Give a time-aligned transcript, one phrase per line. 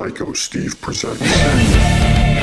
[0.00, 1.20] Psycho Steve presents.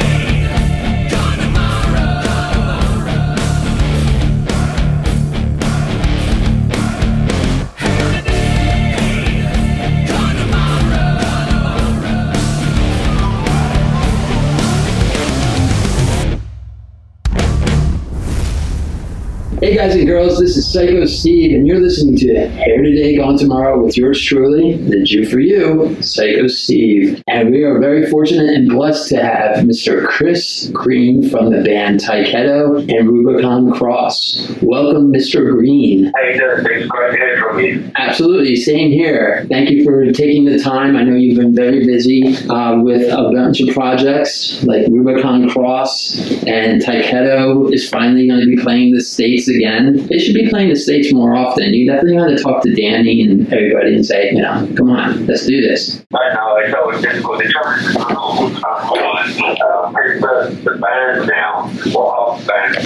[19.77, 23.85] guys and girls, this is Psycho Steve, and you're listening to Hair Today, Gone Tomorrow
[23.85, 27.21] with yours truly, the Jew for You, Psycho Steve.
[27.27, 30.03] And we are very fortunate and blessed to have Mr.
[30.07, 34.49] Chris Green from the band Tyketto and Rubicon Cross.
[34.63, 35.47] Welcome, Mr.
[35.51, 36.11] Green.
[36.15, 36.87] How you doing?
[36.87, 37.91] Great to hear from you.
[37.97, 39.45] Absolutely, same here.
[39.47, 40.95] Thank you for taking the time.
[40.95, 46.17] I know you've been very busy uh, with a bunch of projects like Rubicon Cross
[46.47, 49.66] and Tyketto is finally going to be playing the States again.
[50.07, 51.73] They should be playing the States more often.
[51.73, 55.25] You definitely got to talk to Danny and everybody and say, you know, come on,
[55.27, 56.05] let's do this.
[56.13, 57.39] I know it's always difficult.
[57.39, 62.77] The trouble is, uh, the, the band now, well, band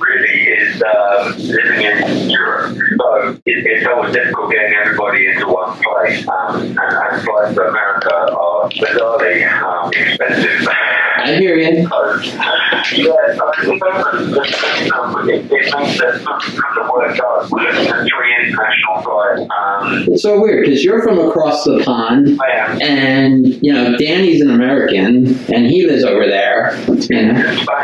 [0.00, 2.76] really is um, living in Europe.
[2.76, 6.26] So it, it's always difficult getting everybody into one place.
[6.28, 10.68] Um, and, and flights to America are bizarrely um, expensive.
[11.18, 11.88] I hear you.
[11.88, 12.20] So,
[12.96, 18.06] yeah, so it's um, it, it means that from the work out, we're looking at
[18.06, 19.50] three international flights.
[19.58, 22.38] Um, It's so weird because you're from across the pond.
[22.40, 22.82] I am.
[22.82, 26.76] And you know Danny's an American, and he lives over there.
[27.10, 27.32] Know,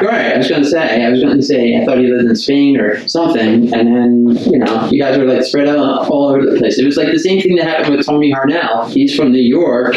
[0.02, 0.32] right?
[0.34, 2.36] I was going to say, I was going to say, I thought he lived in
[2.36, 6.44] Spain or something, and then you know, you guys were like spread out all over
[6.44, 6.78] the place.
[6.78, 8.88] It was like the same thing that happened with Tony Harnell.
[8.90, 9.94] He's from New York,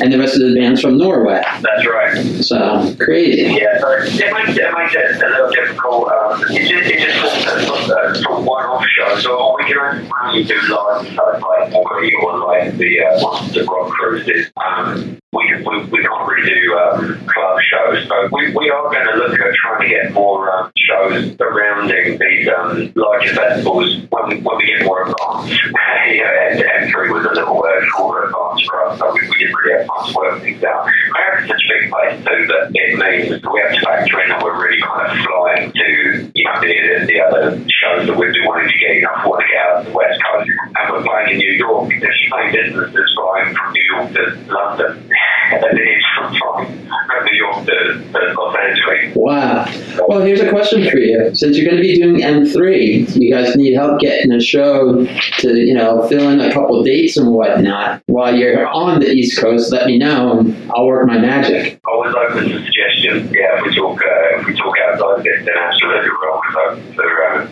[0.00, 1.42] and the rest of the band's from Norway.
[1.60, 2.24] That's right.
[2.44, 3.58] So crazy.
[3.60, 6.12] Yeah, so it makes it makes it a little difficult.
[6.12, 10.44] Um, it just it just uh, uh, sort of one-off show, so we can only
[10.44, 14.50] do live shows like or like the uh, Monster Rock Cruises.
[14.56, 19.06] Um, we, we, we can't really do um, club shows, so we, we are going
[19.06, 24.28] to look at trying to get more um, shows surrounding these um, larger festivals when
[24.28, 25.62] we, when we get more advanced.
[26.10, 29.54] yeah, and M3 was a little uh, shorter advanced for us, so we, we didn't
[29.54, 30.88] really have time to work things out.
[31.14, 34.42] America's such a big place too that it means we have to factor in that
[34.42, 38.44] we're really kind of flying to you know the, the other shows that we've been
[38.44, 38.96] wanting to get.
[38.96, 41.52] You know, want to get out of the West Coast, and we're playing in New
[41.52, 41.92] York.
[42.00, 44.22] There's same business flying from New York to
[44.52, 45.10] London,
[45.52, 46.80] and it is from
[47.10, 49.16] from New York to, to Los Angeles.
[49.16, 49.66] Wow.
[50.08, 51.34] Well, here's a question for you.
[51.34, 55.04] Since you're going to be doing M3, you guys need help getting a show
[55.38, 58.02] to, you know, fill in a couple dates and whatnot.
[58.06, 61.80] While you're on the East Coast, let me know and I'll work my magic.
[61.86, 63.32] Always open to suggestions.
[63.32, 66.94] Yeah, if we talk, uh, if we talk outside of this, then absolutely we're open
[66.94, 67.48] to uh,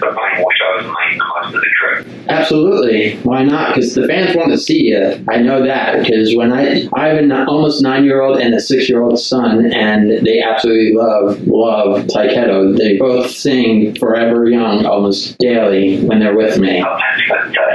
[0.00, 2.06] more shows and making the trip.
[2.28, 3.16] Absolutely.
[3.18, 3.74] Why not?
[3.74, 5.24] Because the fans want to see you.
[5.28, 8.60] I know that because when I I have an almost nine year old and a
[8.60, 12.76] six year old son, and they absolutely love love Tyketto.
[12.76, 16.84] They both sing "Forever Young" almost daily when they're with me.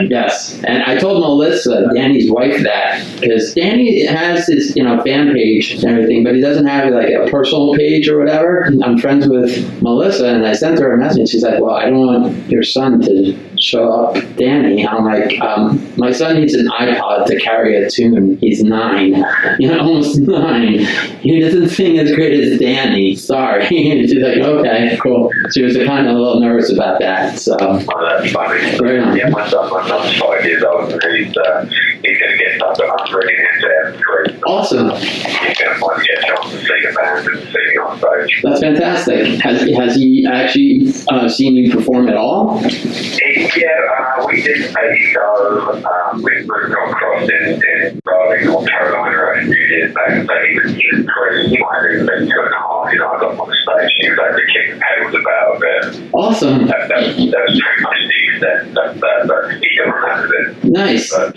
[0.02, 5.34] Yes, and I told Melissa, Danny's wife, that because Danny has his you know fan
[5.34, 8.72] page and everything, but he doesn't have like a personal page or whatever.
[8.84, 11.30] I'm friends with Melissa, and I sent her a message.
[11.30, 15.82] She's like, "Well, I don't want your son to show up, Danny." I'm like, um,
[15.98, 18.38] "My son needs an iPod to carry a tune.
[18.38, 19.24] He's nine,
[19.60, 20.80] you know, almost nine.
[21.22, 23.16] He doesn't sing as great as Danny.
[23.16, 27.38] Sorry." She's like, "Okay, cool." She was kind of a little nervous about that.
[27.40, 28.78] So Oh, that's funny.
[28.80, 29.16] Right on.
[29.18, 31.66] Yeah, my son, my son's five years old, and he's uh,
[32.04, 34.42] he's going to get that I'm reading into M3.
[34.48, 34.90] awesome.
[34.92, 35.24] He's
[35.58, 38.42] going to finally get a chance to see a band and see me on stage.
[38.44, 39.42] That's fantastic.
[39.42, 42.60] Has, has he actually uh, seen you perform at all?
[42.60, 43.70] He, yeah,
[44.18, 49.46] uh, we did a show um, with Rubicon Cross in, in Raleigh, North Carolina, a
[49.46, 50.26] few years back.
[50.26, 52.94] So he was, he was pretty, he might have been two and a half.
[52.94, 55.56] You know, I got on the stage, he was able to kick the pedals about
[55.56, 56.14] a bit.
[56.14, 56.68] Awesome.
[56.68, 60.72] That, that, was, that was pretty much the extent that, that, that he remembers it.
[60.72, 61.10] Nice.
[61.12, 61.34] But,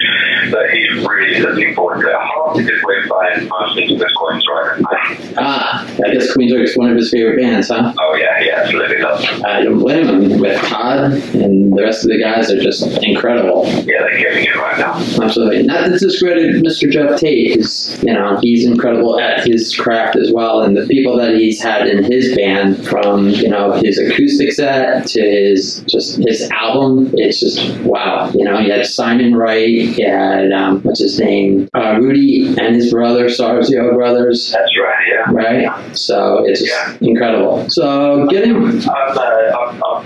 [0.51, 2.15] but he's really looking forward to it.
[2.19, 5.35] Half because we're playing most of the coins right now.
[5.39, 7.93] Ah, I guess Queensrÿche's one of his favorite bands, huh?
[7.99, 9.45] Oh, yeah, he absolutely loves it.
[9.45, 10.41] I don't blame him.
[10.41, 13.67] With Todd and the rest of the guys are just incredible.
[13.67, 14.95] Yeah, they're giving it right now.
[15.23, 15.63] Absolutely.
[15.63, 16.91] Not to discredit Mr.
[16.91, 20.63] Geoff Tate, because, you know, he's incredible at his craft as well.
[20.63, 25.07] And the people that he's had in his band, from, you know, his acoustic set
[25.07, 28.31] to his just his album, it's just wow.
[28.35, 31.69] You know, you had Simon Wright, you had, um, what's his name?
[31.75, 35.33] Uh, Rudy and his brother, Sarzo Brothers, That's right, yeah.
[35.33, 35.97] right?
[35.97, 37.69] So it's just incredible.
[37.71, 40.05] So getting, I'm, uh, I'm, I'm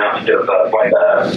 [0.00, 1.30] enough to have uh, played uh,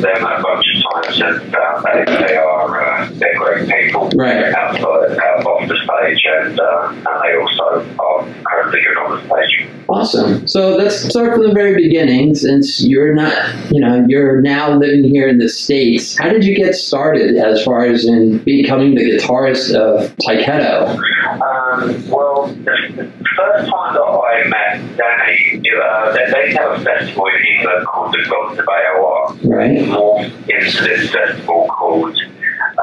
[0.00, 4.52] them a bunch of times, and uh, they, they are uh, they're great people Right.
[4.54, 9.68] outside, out off the stage, and, uh, and they also are good on the stage.
[9.88, 10.46] Awesome.
[10.48, 12.34] So let's start from the very beginning.
[12.34, 13.32] Since you're not,
[13.70, 16.16] you know, you're now living here in the states.
[16.18, 20.88] How did you get started as far as in becoming the guitarist of Tyketto?
[21.26, 24.05] Um, well, the, the first time that
[24.36, 28.66] I met Danny, uh, they, they have a festival in England called the Gods of
[28.66, 29.28] AOR.
[29.44, 29.78] Right.
[29.78, 32.18] morphed into this festival called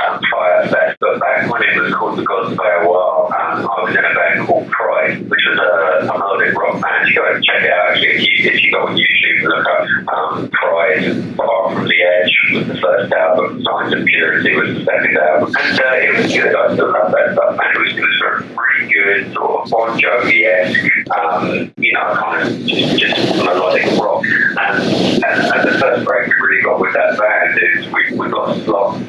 [0.02, 0.98] um, Fire Fest.
[1.00, 4.14] But back when it was called the Gods of AOR, um, I was in a
[4.14, 7.10] band called Pride, which was a, a melodic rock band.
[7.10, 9.48] You go and check it out actually if you, if you go on YouTube and
[9.48, 14.56] look up um, Pride, Far From the Edge was the first album, Signs of Purity
[14.56, 15.54] was the second album.
[15.60, 16.56] And uh, it was good.
[16.56, 17.60] I still love that stuff.
[17.60, 21.94] And it was, it was sort of really good, sort of Bon Jovi-esque, um, you
[21.94, 24.26] know, kind of just, just melodic rock.
[24.26, 24.84] And,
[25.24, 28.13] and, and the first break we really got with that band is we,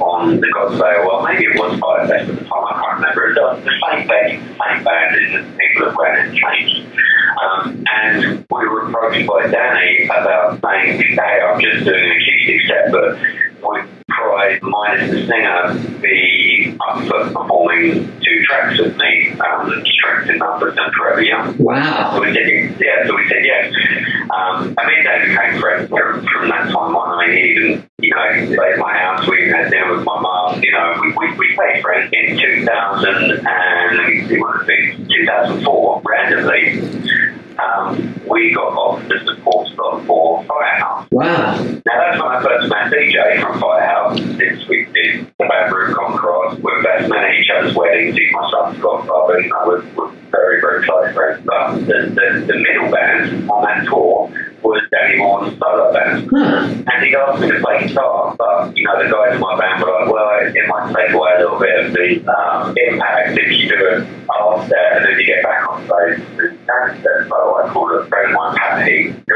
[0.01, 3.31] on the God's well, maybe it was Fire Fest at the time, I can't remember.
[3.31, 6.87] It was the same band, the same band, it's just people have went and changed.
[7.43, 12.61] Um, and we were approached by Danny about saying, hey, I'm just doing an acoustic
[12.69, 13.19] set, but
[13.63, 13.89] would
[14.35, 20.39] Pride minus the singer be up for performing two tracks with me, um, Strength in
[20.39, 21.57] Numbers and Forever Young?
[21.57, 22.15] Wow.
[22.15, 23.73] So we said, yeah, so we said yes.
[24.35, 27.15] Um, I mean, they became friends from, from that time on.
[27.15, 30.21] I mean, he even, you know, he stayed my house, we had dinner with my
[30.21, 33.15] mum, you know, we, we, we stayed friends in 2000
[33.47, 37.44] and, let me see what it be, 2004, randomly.
[37.59, 41.09] Um, we got offered the support slot for Firehouse.
[41.11, 41.55] Wow.
[41.55, 44.19] Now that's when I first met CJ from Firehouse.
[44.19, 48.17] Since we did the band Rubicon Cross, we're best men at each other's weddings.
[48.17, 49.43] He's my son's godfather.
[49.43, 51.43] Know, we're, we're very, very close friends.
[51.45, 56.29] But the, the, the middle band on that tour was Danny Moore's solo band.
[56.33, 56.75] Huh.
[56.91, 59.83] And he asked me to play guitar, but, you know, the guys in my band
[59.83, 63.39] were like, well, it, it might take away a little bit of the um, impact
[63.39, 64.25] if you do it
[64.69, 66.21] set and then you get back on stage.
[66.39, 67.03] And that's
[67.45, 68.45] I called a friend of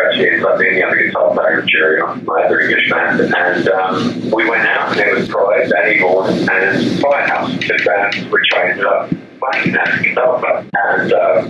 [0.08, 3.20] actually ends up being the other guitar player in Cherry on my other English band.
[3.20, 8.16] And um, we went out and there was Pride, Danny Moore, and Firehouse, two bands,
[8.30, 10.70] which I ended up playing that guitar player.
[10.74, 11.42] And uh,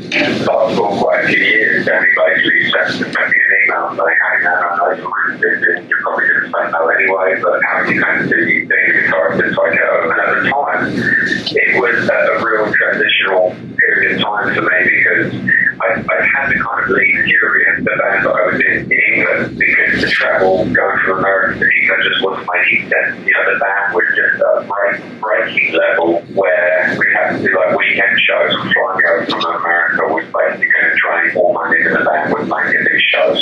[0.44, 4.76] fast quite a few years, Danny basically sent me an email saying, hey man, I
[4.76, 8.00] know you're really busy, you're probably going to say no anyway, but how are you
[8.00, 10.10] going to do being a guitarist Psycho?
[10.10, 10.82] And at the time,
[11.48, 16.56] it was a real transitional period of time for me because I, I had to
[16.58, 20.64] kind of leave Fury, the band that I was in, in England, because the travel
[20.66, 23.14] going from America to England just wasn't making sense.
[23.26, 27.38] You know, the band was just at a break, breaking level where we had to
[27.38, 31.52] do like weekend shows and flying over from America was basically going to drain more
[31.54, 33.38] money than the band was making these shows.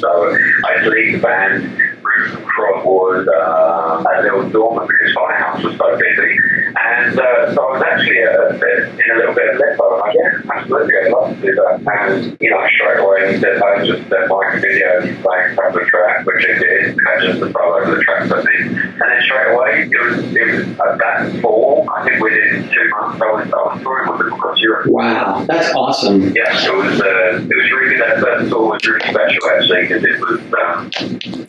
[0.00, 1.78] So I had to leave the band.
[2.02, 6.32] Roots Cross was uh, a little dormant because Firehouse was so busy.
[6.74, 9.86] And uh, so I was actually a, bit, in a little bit of limbo.
[9.94, 11.67] And I yeah, absolutely, I'd love to do that.
[11.76, 15.56] And, you know, straight away he said, I just said, like a video, you playing
[15.56, 18.60] couple of tracks, which I did, had just the pro over the tracks, I think.
[18.72, 22.88] And then straight away, it was, it was uh, that fall, I think within two
[22.90, 24.86] months, I was, I was touring with them across Europe.
[24.88, 25.44] Wow.
[25.46, 26.32] That's awesome.
[26.34, 30.04] Yeah, it was, uh, it was really, that first tour was really special actually, because
[30.04, 30.90] it was, um,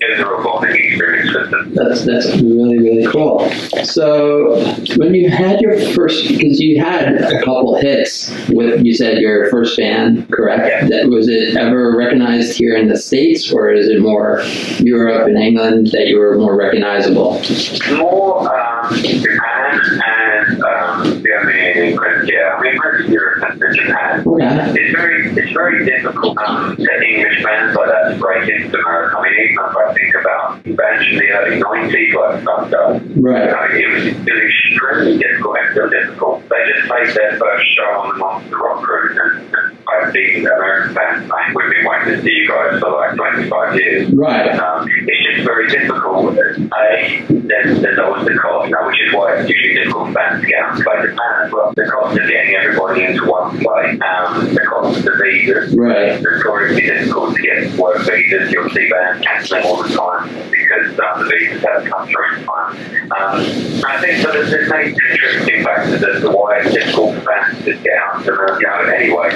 [0.01, 1.73] it was a real bonding experience with them.
[1.73, 3.49] That's that's really really cool.
[3.83, 4.55] So
[4.97, 9.49] when you had your first, because you had a couple hits with you said your
[9.49, 10.67] first band, correct?
[10.67, 10.87] Yeah.
[10.87, 14.41] That was it ever recognized here in the states, or is it more
[14.79, 17.41] Europe and England that you were more recognizable?
[17.97, 22.55] More um, Japan and um, yeah, I mean in England, yeah.
[22.57, 24.23] I mean British Europe and Japan.
[24.27, 24.73] Okay.
[24.81, 29.17] It's very it's very difficult um, for English bands like that to break into America.
[29.17, 33.71] I mean even if I think about bands from the early nineties like Thunder, Right.
[33.75, 36.43] it was it was extremely difficult and still difficult.
[36.49, 40.45] They just played their first show on the Monster Rock Cruise and, and I've seen
[40.45, 44.11] American bands saying we've been waiting to see you guys for like twenty five years.
[44.13, 44.53] Right.
[44.59, 46.37] Um, it's just very difficult.
[46.37, 50.41] A, there's, there's always the cost, know, which is why it's usually difficult for bands
[50.41, 51.73] to get out and play Japan as well.
[51.75, 56.13] The cost of getting everybody into one play, um, the cost of the visas, Right.
[56.13, 58.51] it's notoriously difficult to get work visas.
[58.53, 62.45] You'll see bands cancelling all the time because um, the visas haven't come through in
[62.45, 62.75] time.
[63.09, 63.41] Um,
[63.89, 67.63] I think so there's, there's many interesting factors as to why it's difficult for bands
[67.63, 69.29] to get out to the, you anyway.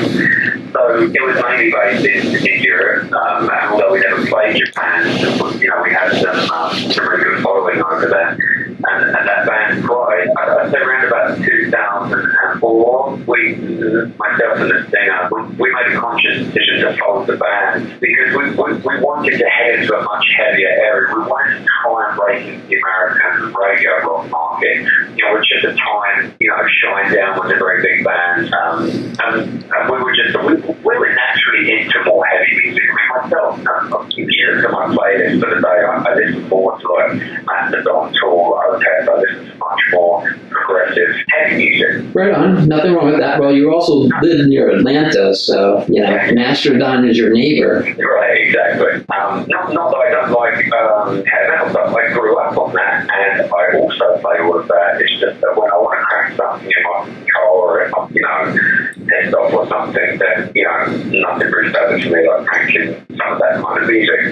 [0.74, 5.06] So it was mainly based in, in Europe, um, and although we never played Japan,
[5.62, 8.32] you know, we had some, um, some really good following over there.
[8.86, 13.56] And, and that band Pride, I- I'd say around about 2004 we,
[14.18, 18.36] myself and the singer, we, we made a conscious decision to fold the band because
[18.36, 21.15] we, we, we wanted to head into a much heavier area.
[21.15, 25.50] We wanted to try and break into the American radio rock market, you know, which
[25.58, 28.53] at the time, you know, Shinedown was a very big band.
[28.53, 32.84] Um, and, and we were just, we, we were naturally into more heavy music.
[32.84, 36.50] I mean, myself, um, you look at my playlist for the day, I, I listen
[36.50, 42.15] more to like Mastodon, Tool, Otep, I listen to much more progressive heavy music.
[42.15, 42.67] Right on.
[42.67, 43.39] Nothing wrong with that.
[43.39, 47.82] Well, you also live near Atlanta, so you know, Mastodon is your neighbor.
[47.82, 49.05] Right, exactly.
[49.15, 52.74] Um, not, not that I don't like um, heavy metal, but I grew up on
[52.74, 55.03] that, and I also play all of that.
[55.04, 58.08] It's just that when I want to crank something in my car, or if I'm,
[58.16, 58.56] you know,
[59.04, 60.80] pissed off or something, then you know,
[61.28, 64.32] nothing really better to me like cranking some of that kind of music.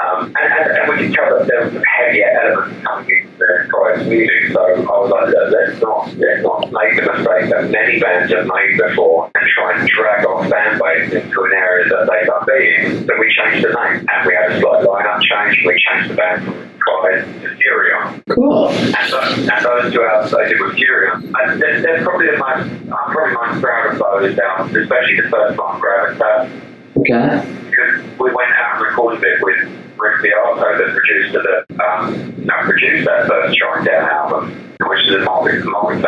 [0.00, 3.36] Um, and, and, and we can tell that there was some heavier elements coming into
[3.36, 7.44] the guy's music, so I was like, "Look, let's not, let's not make the mistake
[7.52, 11.52] that many bands have made before and try and drag our fan base into an
[11.52, 13.04] area that they don't be in.
[13.04, 16.16] So we changed the name, and we had a slight lineup change, we changed the
[16.16, 16.56] band from
[16.86, 18.22] Clyde to Furyon.
[18.30, 18.68] Cool.
[18.68, 22.38] And, so, and those two albums I did with Furyon, and they're, they're probably the
[22.38, 26.50] most, I'm probably most proud of those albums, especially the first one, Gravitas
[26.98, 27.44] Okay.
[27.70, 29.56] because we went out and recorded it with
[29.98, 35.18] Rick Beato, the producer that um, you produced that first Shinedown album, which is a
[35.20, 36.02] multi, multi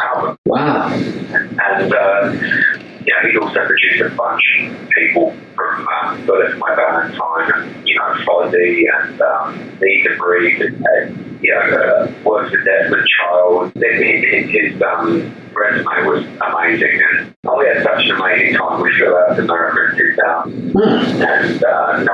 [0.00, 0.38] album.
[0.46, 0.88] Wow.
[0.90, 2.32] And uh,
[3.06, 7.88] yeah, he also produced a bunch of people from um, Bullet for My Valentine and
[7.88, 12.64] you know Folly and um, Need to Breathe and uh, you know uh, works with
[12.64, 13.72] Desmond Child.
[13.76, 18.80] His, his um, resume was amazing and oh, we had such an amazing time.
[18.80, 21.26] We flew out to America in 2000 Huh.
[21.26, 22.04] and uh,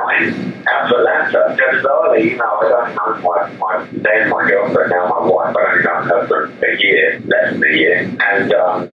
[0.67, 1.55] out of Atlanta.
[1.57, 5.81] Bizarrely, you know, I don't know my, my then my girlfriend, now my wife, I
[5.83, 8.17] known her for a year, less than a year.
[8.19, 8.89] And um,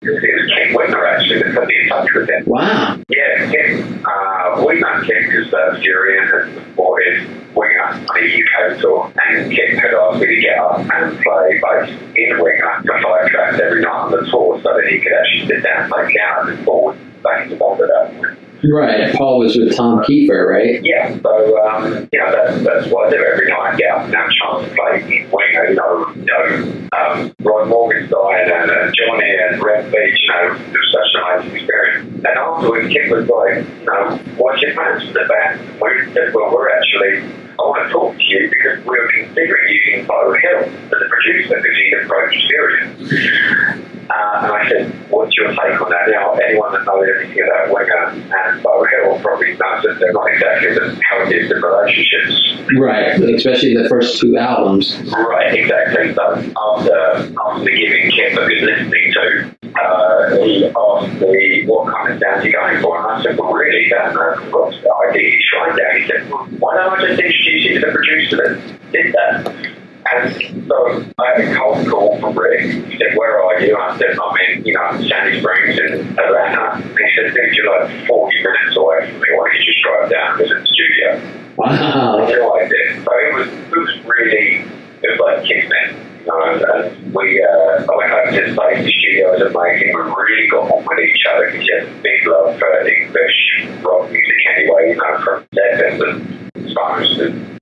[1.28, 2.44] that put in touch with him.
[2.46, 2.98] Wow.
[3.08, 8.80] Yeah, Kip, uh, we know Kip because uh, Furyon had supported Winger on the UK
[8.80, 13.02] tour, and Kip had asked me to get up and play bass in Winger for
[13.02, 15.92] five tracks every night on the tour so that he could actually sit down and
[15.92, 18.47] play piano and forward back to at that point.
[18.64, 19.14] Right.
[19.14, 20.80] Paul was with Tom Kiefer, right?
[20.82, 23.80] Yeah, so um, you know that's what I do every night.
[23.86, 25.68] Have a chance to play winger.
[25.68, 30.18] You know, you know, um, Rod Morgenstein and uh, Johnny and Reb Beach.
[30.20, 32.14] You know, it was such an amazing experience.
[32.16, 35.80] And afterwards, Kip was like, you know, what's your plans for the band?
[35.80, 37.22] We said, well, we're actually.
[37.58, 41.08] I want to talk to you because we were considering using Beau Hill as a
[41.08, 43.97] producer because he'd approached Sirius.
[44.10, 46.08] Uh, and I said, what's your take on that?
[46.08, 50.32] Now, anyone that knows anything about Winger and Beau Hill probably knows that they're not
[50.32, 52.56] exactly the healthiest of relationships.
[52.78, 53.20] Right.
[53.20, 54.96] Especially the first two albums.
[55.12, 56.14] Right, exactly.
[56.14, 62.14] So after, after giving Kip a good listening to, uh, he asked me what kind
[62.14, 65.36] of sound you going for, and I said, well, really, Dan, uh, what's the idea
[65.36, 66.00] you trying down?
[66.00, 69.77] He said, well, why don't I just introduce you to the producer that did that?
[70.12, 72.60] And so I had a cold call from Rick.
[72.86, 73.76] He said, Where are you?
[73.76, 76.76] I said, I'm in, you know, Sandy Springs in Atlanta.
[76.76, 79.28] And he said, Dude, you're like 40 minutes away from me.
[79.36, 81.08] Why don't you just drive down and visit the studio?
[81.56, 82.18] Wow.
[82.18, 83.04] I realized it.
[83.04, 84.64] So it was, it was really,
[85.02, 85.98] it was like Kismet.
[86.20, 89.42] You know, and, and we, uh, I went over to the space, the studio was
[89.42, 89.88] amazing.
[89.88, 94.10] We really got on with each other because he has big love for English rock
[94.10, 97.57] music anyway, you know, from Zeppelin and Stones to, to, to um,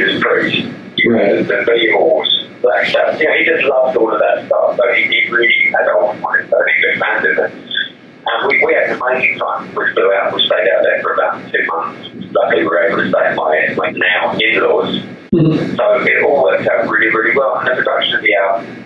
[0.00, 0.56] know, Judas Priest,
[0.96, 1.36] you know, Right.
[1.36, 3.20] the, the Beatles, Black Sabbath.
[3.20, 4.76] You know, he just loved all of that stuff.
[4.76, 7.52] So he, he really had on with an English band in it.
[8.26, 9.68] And we, we had an amazing time.
[9.74, 12.08] We flew out, we stayed out there for about two months.
[12.32, 14.96] Luckily, we were able to stay at my, my now in-laws.
[15.34, 15.76] Mhm.
[15.76, 17.58] So it all worked out really, really well.
[17.58, 18.84] And the production of the album,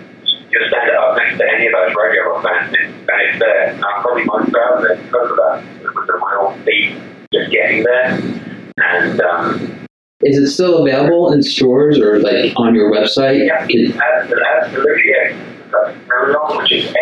[0.51, 3.69] you stand it up next to any of those radio rock bands, and it's, there.
[3.69, 5.63] And I'm probably most proud of it because of that.
[5.83, 6.97] It was a real feat
[7.33, 8.19] just getting there.
[8.79, 9.78] And um,
[10.25, 13.47] Is it still available in stores or like on your website?
[13.47, 13.93] yeah, Can-
[16.57, 16.93] which is.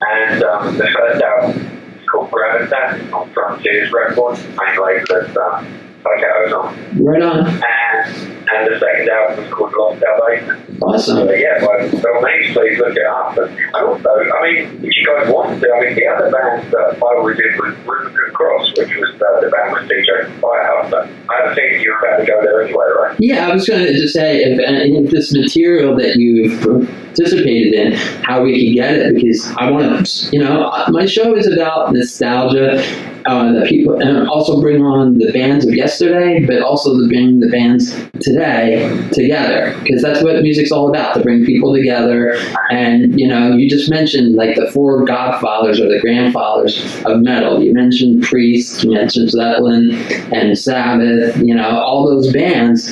[0.00, 1.60] And um, the first album
[2.00, 5.66] is called Gravitas on Frontiers Records, main label that um,
[6.08, 7.04] Psycho's on.
[7.04, 7.46] Right on.
[7.46, 10.78] And, and the second album is called Lost Salvation.
[10.82, 11.16] Awesome.
[11.16, 13.36] So yeah, well, well please, please look it up.
[13.36, 16.96] And, also, I mean, if you guys want to, I mean, the other band that
[16.96, 20.90] I was in was Rubicon Cross, which was uh, the band with CJ Firehouse.
[20.90, 23.16] But I feeling you're about to go there anyway, right?
[23.18, 27.92] Yeah, I was going to just say if, if this material that you've participated in,
[28.22, 31.92] how we can get it, because I want to, you know, my show is about
[31.92, 32.82] nostalgia.
[33.28, 37.40] Uh, the people, and also bring on the bands of yesterday, but also to bring
[37.40, 42.34] the bands today together, because that's what music's all about, to bring people together.
[42.70, 47.62] And, you know, you just mentioned like the four godfathers or the grandfathers of metal.
[47.62, 49.92] You mentioned Priest, you mentioned Zeppelin
[50.32, 52.90] and Sabbath, you know, all those bands.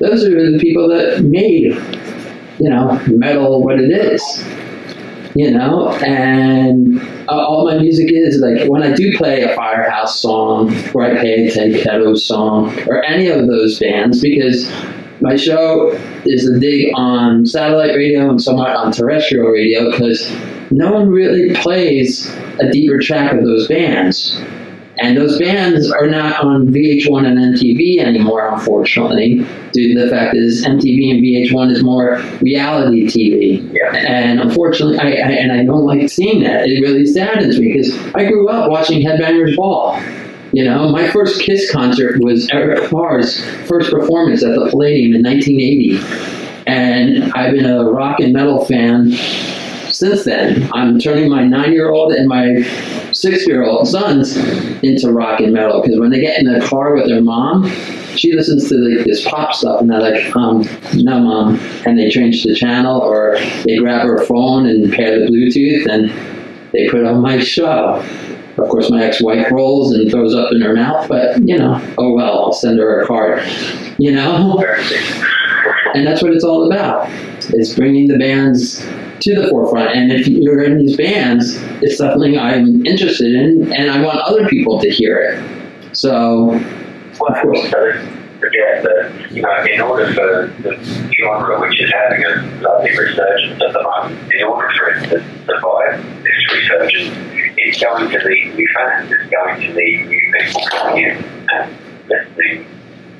[0.00, 1.72] Those are the people that made,
[2.60, 4.44] you know, metal what it is
[5.34, 10.20] you know and uh, all my music is like when i do play a firehouse
[10.20, 14.70] song or i play a Tyketto song or any of those bands because
[15.20, 15.90] my show
[16.24, 20.30] is a dig on satellite radio and somewhat on terrestrial radio because
[20.70, 24.40] no one really plays a deeper track of those bands
[25.00, 30.36] and those bands are not on VH1 and MTV anymore, unfortunately, due to the fact
[30.36, 33.72] is MTV and VH1 is more reality TV.
[33.72, 33.96] Yeah.
[33.96, 36.66] And unfortunately, I, I and I don't like seeing that.
[36.66, 40.00] It really saddens me because I grew up watching Headbangers Ball.
[40.52, 45.22] You know, my first Kiss concert was Eric Carr's first performance at the Palladium in
[45.22, 45.98] 1980.
[46.66, 49.12] And I've been a rock and metal fan
[49.90, 50.68] since then.
[50.72, 52.62] I'm turning my nine year old and my
[53.18, 54.36] six year old sons
[54.82, 57.68] into rock and metal because when they get in the car with their mom,
[58.14, 61.56] she listens to like, this pop stuff and they're like, um, no, mom.
[61.84, 66.10] And they change the channel or they grab her phone and pair the Bluetooth and
[66.72, 68.04] they put on my show.
[68.56, 72.12] Of course, my ex-wife rolls and throws up in her mouth, but you know, oh
[72.12, 73.42] well, I'll send her a card.
[73.98, 74.64] You know,
[75.94, 77.08] and that's what it's all about.
[77.50, 78.84] It's bringing the bands
[79.20, 79.94] to the forefront.
[79.94, 84.46] And if you're in these bands, it's something I'm interested in, and I want other
[84.48, 85.96] people to hear it.
[85.96, 86.46] So,
[87.20, 87.68] Well, Of course.
[88.40, 90.78] forget that, you know, in order for the
[91.18, 95.24] genre, which is having a lovely resurgence at the moment, in order for it to
[95.46, 97.16] survive this resurgence,
[97.56, 101.72] it's going to need new fans, it's going to need new people coming in and
[102.08, 102.64] listening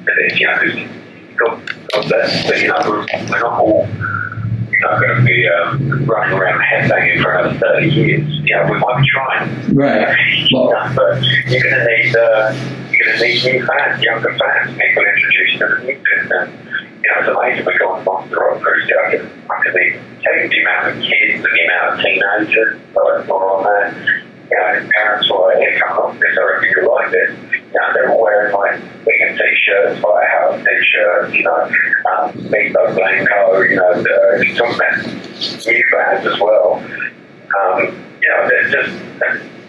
[0.07, 0.59] to this, you know,
[1.31, 3.89] because bless, but, you know, we're, not all
[4.81, 8.41] not going to be um, running around headbanging for another 30 years.
[8.45, 9.75] Know, we might be trying.
[9.75, 10.17] right.
[10.53, 12.55] Well, Yeah, but you're going to need uh,
[12.91, 16.07] you're going to need new fans, younger fans, people introduced to the music.
[16.31, 16.53] And
[17.03, 17.67] you know, it's amazing.
[17.67, 18.91] We go on Monster Rock Cruise.
[19.07, 22.81] I can I can be taking the amount of kids and the amount of teenagers
[22.95, 24.25] that are on there.
[24.51, 26.39] You know, parents were like, "Hey, come on, this.
[26.39, 31.35] I reckon you like this." You know, they're wearing like vegan t-shirts, firehouse t-shirts.
[31.35, 31.63] You know,
[32.13, 33.61] um, Meatloaf Blanco.
[33.63, 35.07] You know, the, you're talking about
[35.67, 36.83] new fans as well.
[37.61, 37.81] Um,
[38.21, 38.93] you know, they're just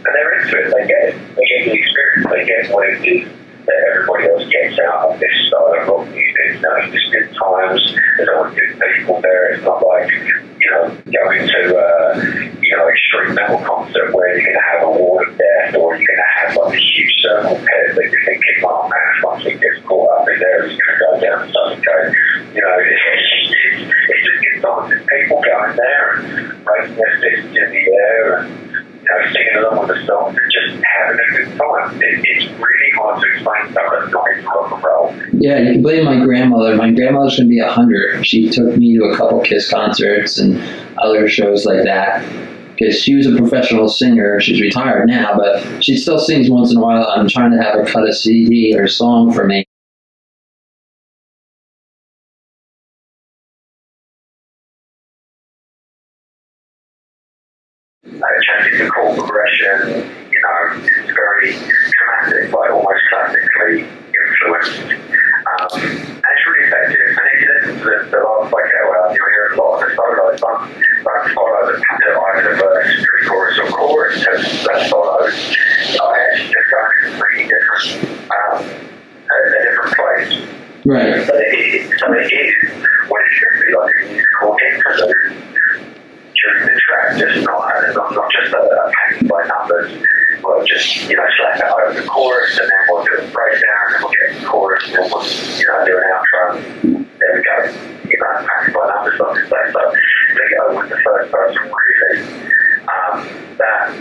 [0.05, 0.73] and they're into it.
[0.73, 1.35] They get it.
[1.35, 2.27] They get the experience.
[2.31, 3.27] They get what it is
[3.65, 6.55] that everybody else gets out of this style of rock music.
[6.55, 7.95] You know, it's good times.
[8.17, 9.53] There's always good people there.
[9.53, 12.23] It's not like you know going to uh,
[12.61, 12.87] you know
[26.99, 31.37] in the air and you know, singing along with the songs and just having a
[31.37, 32.01] good time.
[32.01, 35.15] It, it's really hard to explain rock and roll.
[35.33, 36.75] yeah, you can blame my grandmother.
[36.75, 38.25] My grandmother's going to be 100.
[38.25, 40.61] She took me to a couple Kiss concerts and
[40.97, 42.25] other shows like that.
[42.75, 44.39] Because she was a professional singer.
[44.39, 47.03] She's retired now, but she still sings once in a while.
[47.07, 49.65] I'm trying to have her cut a CD or a song for me.
[59.59, 64.79] Chord you know, it's very dramatic, like almost classically influenced.
[64.89, 67.07] Um, and it's really effective.
[67.17, 69.89] And if you listen to the, the last like album, you'll hear a lot of
[69.89, 70.39] the solos.
[70.39, 70.61] Don't,
[71.03, 75.33] don't follow the pattern of either verse, pre-chorus or chorus, just that solos.
[75.97, 80.31] Know, it's just going to three different, um, a, a different place.
[80.85, 81.25] Right.
[81.27, 85.35] So it, is- so it is what it should be like a musical interlude
[86.39, 89.91] during the track, just not, not, not just a, a by numbers.
[90.43, 93.85] We'll just, you know, slap out over the chorus and then we'll do a breakdown
[93.95, 96.45] and we'll get the chorus and then we'll, you know, do an outro.
[97.19, 97.55] There we go.
[98.09, 99.63] You know, package by numbers, like I say.
[99.73, 99.81] So
[100.35, 102.21] Leo was the first person really
[102.87, 103.95] um, that,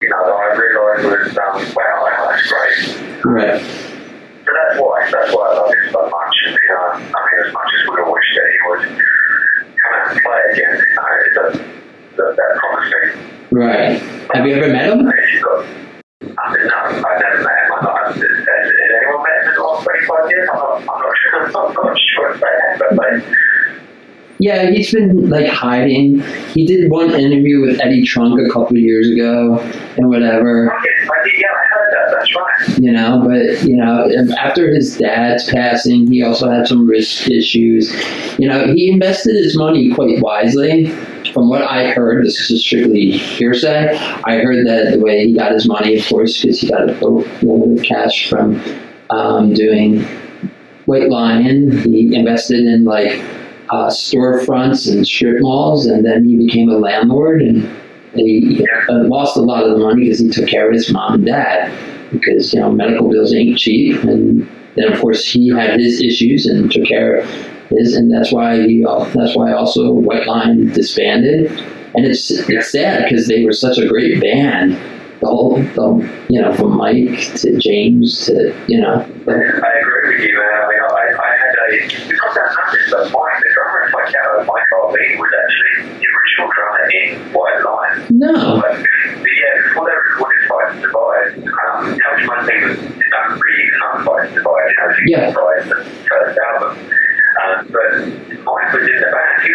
[0.00, 3.24] you know, that I realised was, um, wow, wow, that's great.
[3.24, 3.60] Right.
[3.62, 6.34] So that's why, that's why I love it so much.
[6.46, 8.82] You know, I mean, as much as we all wish that he would
[9.78, 11.77] come out and play again, uh, it does
[13.50, 13.98] Right.
[14.34, 15.08] Have you ever met him?
[15.08, 15.64] If you've got,
[16.38, 17.72] I mean, no, I've never met him.
[17.78, 20.48] I'm not, has, has anyone met him in the last 25 years?
[20.52, 23.36] I'm not, I'm not sure, I'm not sure if they have, but they,
[24.40, 26.20] Yeah, he's been like hiding.
[26.52, 29.58] He did one interview with Eddie Trunk a couple years ago
[29.96, 30.76] and whatever.
[30.82, 32.78] Did, yeah, I heard that, that's right.
[32.78, 37.92] you know but you know after his dad's passing he also had some risk issues
[38.38, 40.86] you know he invested his money quite wisely
[41.38, 45.52] from what i heard this is strictly hearsay i heard that the way he got
[45.52, 48.60] his money of course because he got a boatload of cash from
[49.10, 50.02] um, doing
[50.86, 51.70] white lion.
[51.82, 53.20] He invested in like
[53.70, 57.68] uh, storefronts and strip malls and then he became a landlord and
[58.14, 61.14] he uh, lost a lot of the money because he took care of his mom
[61.14, 61.72] and dad
[62.10, 66.46] because you know medical bills ain't cheap and then of course he had his issues
[66.46, 71.50] and took care of his and that's why uh, that's why also White Lion disbanded
[71.94, 74.78] and it's it's sad because they were such a great band
[75.20, 80.24] the whole the, you know from Mike to James to you know I agree with
[80.24, 80.56] you, man.
[80.56, 81.68] I mean, I, I had a,
[82.08, 86.06] because I noticed that Mike, the drummer in Mike Out, Mike Harvey, was actually the
[86.08, 88.06] original drummer in White Lion.
[88.10, 92.42] no But, but yeah, before they recorded Fight to Divide, um, you know, which one
[92.46, 95.26] thing was done really know Fight to Divide, you know, you Yeah.
[95.28, 95.78] Divide, the
[96.08, 96.72] first album.
[97.38, 97.90] Um, but
[98.48, 98.98] Mike was in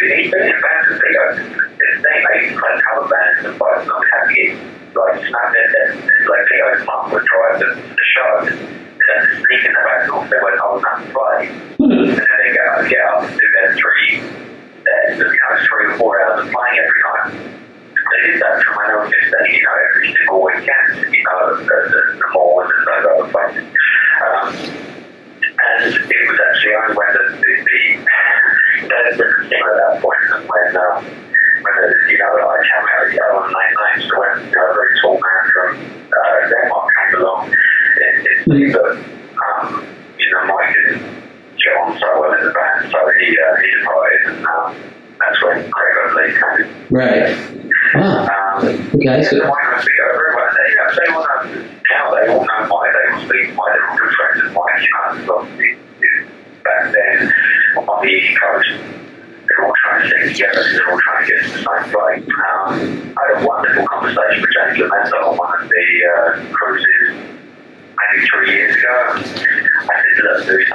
[0.04, 0.20] the band.
[0.20, 1.24] He, he'd been in bands with Theo.
[1.39, 4.60] His name, they used to play cover bands and Fight not happy.
[4.94, 8.32] Like, snapped it, and like Theo's mum would drive the, the show.
[8.44, 11.50] And then sneak in the back door they weren't old enough to play.
[11.50, 14.22] And then they go, up and do their three,
[14.86, 17.54] their, you know, three or four hours of playing every night
[18.13, 21.58] they did that from when they were 15, you know, every single weekend, you know,
[21.58, 23.66] the, the, the mall and those other places.
[24.22, 27.82] Um, and it was actually only when the, the, the,
[28.89, 31.04] the thing at that point, and when, um,
[31.63, 34.56] when the, you know, I came out of the other name names, so when, you
[34.56, 35.69] know, a very tall man from
[36.12, 38.96] uh, Denmark came along, it, it that,
[39.39, 39.86] um,
[40.19, 41.04] you know, Mike didn't
[41.58, 44.76] get on so well in the band, so he, uh, he departed, and um,
[45.19, 47.38] that's when Greg Lee came right
[47.96, 50.50] ah okay so everywhere.
[50.54, 51.39] They, you know, they all know,
[51.91, 52.62] now they all know.
[52.67, 53.48] They all speak.
[53.56, 54.38] They're all good friends.
[54.43, 55.48] You know,
[56.63, 57.34] back then
[57.88, 58.69] on the East Coast,
[59.47, 60.63] they're all trying to stick together.
[60.71, 62.23] They're all trying to get to the same place.
[62.23, 67.34] Um, I had a wonderful conversation with James LoMenzo on one of the uh, cruises
[67.93, 68.95] maybe three years ago.
[69.13, 70.67] I said, look, dude,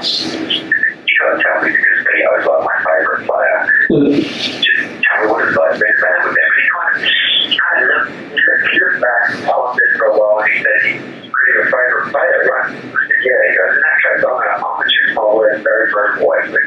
[1.07, 5.49] you got to tell me because is like my favourite player just tell me what
[5.49, 6.49] it's like being a band with him.
[6.49, 9.81] And he kind of, he kind of looked, he looked, he looked back and paused
[9.81, 12.71] it for a while and he said, he's really your favourite player, right?
[12.71, 13.41] I said, yeah.
[13.49, 15.87] He goes, in that case, I'm going to, I'm going to choose my words very,
[15.91, 16.65] very wisely.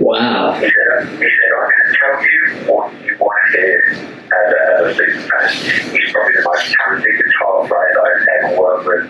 [0.00, 3.78] wow He said, he said, I'm going to tell you what you want to hear
[3.94, 4.48] as
[4.92, 5.48] a, a.
[5.48, 9.04] He's probably the most talented guitar player that I've ever worked with.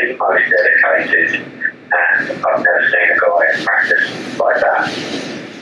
[0.00, 4.90] He's most dedicated and I've never seen a guy practice like that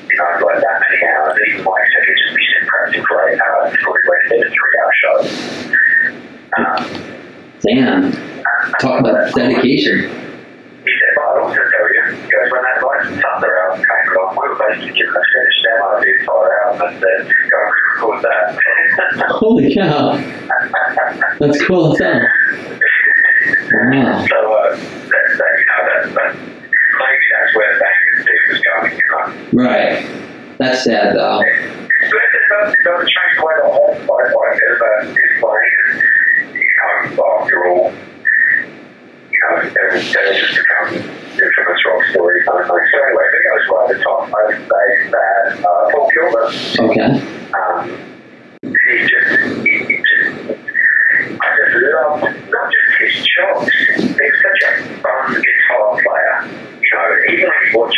[0.08, 1.38] you know, like that many hours.
[1.48, 4.34] Even Mike said he'd just be sitting practicing for eight hours before he went to
[4.40, 5.16] a three hour show.
[6.52, 6.80] Um,
[7.60, 12.62] damn and- talk about dedication He said, but I'd also tell you, he goes, when
[12.62, 16.10] that Lights Thunder album came along, we were basically given a finished demo of the
[16.20, 18.58] entire album and said, go and re-record that.
[19.28, 20.16] holy cow
[21.38, 22.20] that's cool as hell
[23.92, 28.60] wow so, uh, that, that, you know, that, that, maybe that's where the could was
[28.60, 29.62] going, you know.
[29.64, 30.06] right
[30.58, 34.58] that's sad though So it doesn't, it doesn't change the way the whole fight like
[34.60, 34.78] his
[35.40, 36.74] playing and, you
[37.16, 37.92] know, after all,
[39.30, 40.94] you know, they, they just become
[41.32, 42.84] infamous rock stories, they?
[42.90, 44.20] So anyway, he goes right at the top.
[44.28, 48.11] I would say that uh, Paul Gilbert, okay um,
[48.72, 48.78] I
[51.56, 56.36] just love not just his chops, he's such a fun guitar player.
[57.28, 57.96] Even watch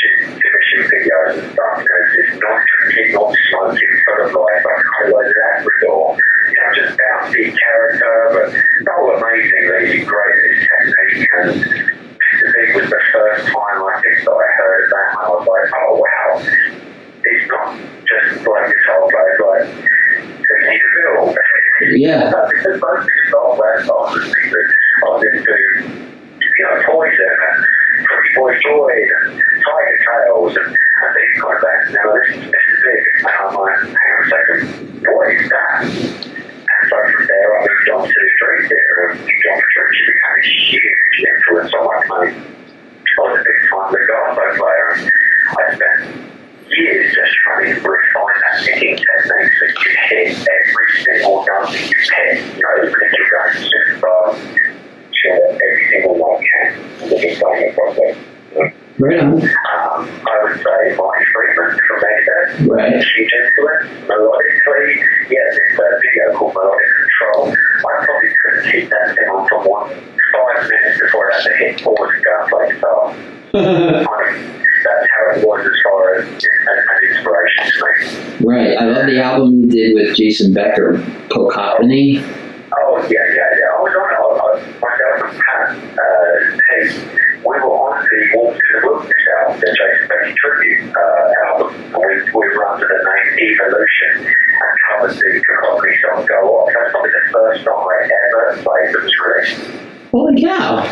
[80.35, 80.99] Jason Becker,
[81.31, 82.19] Cacophony.
[82.19, 83.71] Oh yeah, yeah, yeah.
[83.71, 84.19] I was on it.
[84.19, 89.25] I, I, myself and Pat, uh, hey, we were on the Warmth in the Wilderness
[89.39, 91.71] album, the Jason Becker tribute uh, album.
[91.71, 96.73] And we we were under the name Evolution and covered the Cacophony song Go On.
[96.75, 99.71] That's probably the first song I ever played that was released.
[100.11, 100.83] Holy cow!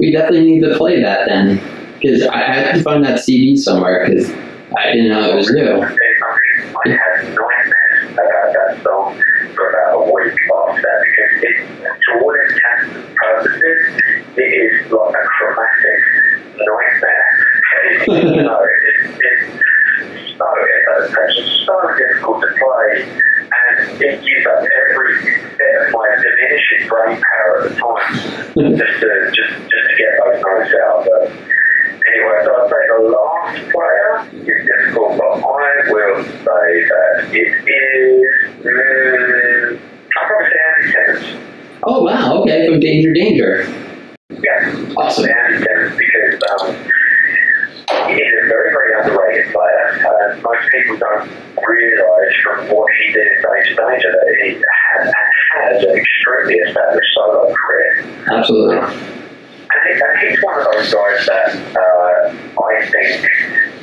[0.00, 1.62] We definitely need to play that then,
[2.00, 4.28] because I had to find that CD somewhere because
[4.74, 5.78] I didn't know it was new.
[5.78, 7.36] I had
[8.12, 9.20] about that song
[9.54, 13.80] for about a week after that because it, to all intents and purposes,
[14.36, 16.00] it is like a chromatic
[16.56, 17.28] nightmare.
[18.06, 24.46] you know, it, it, it's so, it's, just so difficult to play and it used
[24.46, 25.24] up every
[25.56, 30.10] bit of my diminishing brain power at the time just to, just, just to get
[30.18, 31.06] those notes out.
[31.06, 34.10] But anyway, so I'd say the last player
[34.44, 38.64] is difficult, but I will say that it is.
[38.64, 39.80] Mm,
[40.16, 41.48] I'll probably say Andy Timmons.
[41.84, 42.42] Oh wow!
[42.42, 43.66] Okay, from Danger Danger.
[44.30, 45.26] Yeah, Awesome.
[45.28, 46.74] Andy Timmons because um,
[48.08, 50.06] he is a very, very underrated player.
[50.06, 51.28] Uh, most people don't
[51.66, 55.14] realise from what he did in Danger Danger that he had and
[55.54, 58.04] has an extremely established solo career.
[58.30, 58.78] Absolutely.
[59.72, 63.26] And, he, and he's one of those guys that uh, I think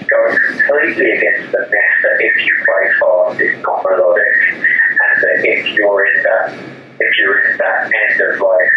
[0.10, 5.38] goes completely against the myth that if you play fast, it's not melodic, and that
[5.46, 6.54] if you're in that,
[7.00, 8.74] if you're in that end of like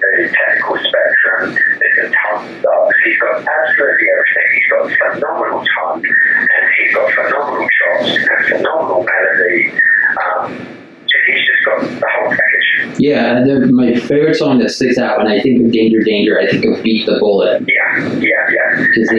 [0.00, 2.96] the technical spectrum, that your tongue sucks.
[3.04, 4.05] He's got absolutely
[12.98, 16.48] Yeah, the, my favorite song that sticks out when I think of Danger Danger, I
[16.48, 17.62] think of Beat the Bullet.
[17.68, 18.86] Yeah, yeah, yeah.
[18.86, 19.10] Because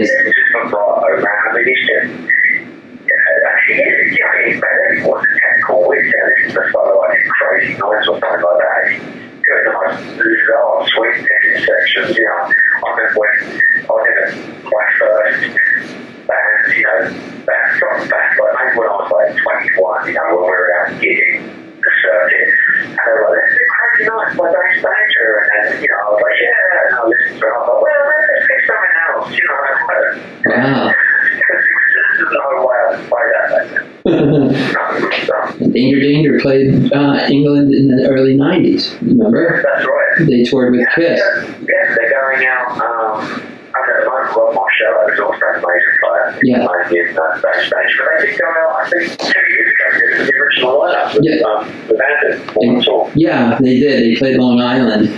[39.02, 39.62] Remember?
[39.64, 40.28] that's right.
[40.28, 41.20] They toured with Kiss.
[41.20, 42.72] Yeah, they're going out.
[42.72, 43.44] Um,
[43.76, 46.40] I don't know, Rob Marshall is also a major player.
[46.44, 46.66] Yeah.
[46.68, 48.82] Playing in uh, backstage, but they did go out.
[48.86, 50.18] I think two years ago.
[50.18, 51.46] Was the original lineup with Yeah.
[51.46, 53.12] um, with Anton on tour.
[53.16, 54.04] Yeah, they did.
[54.04, 55.10] They played Long Island.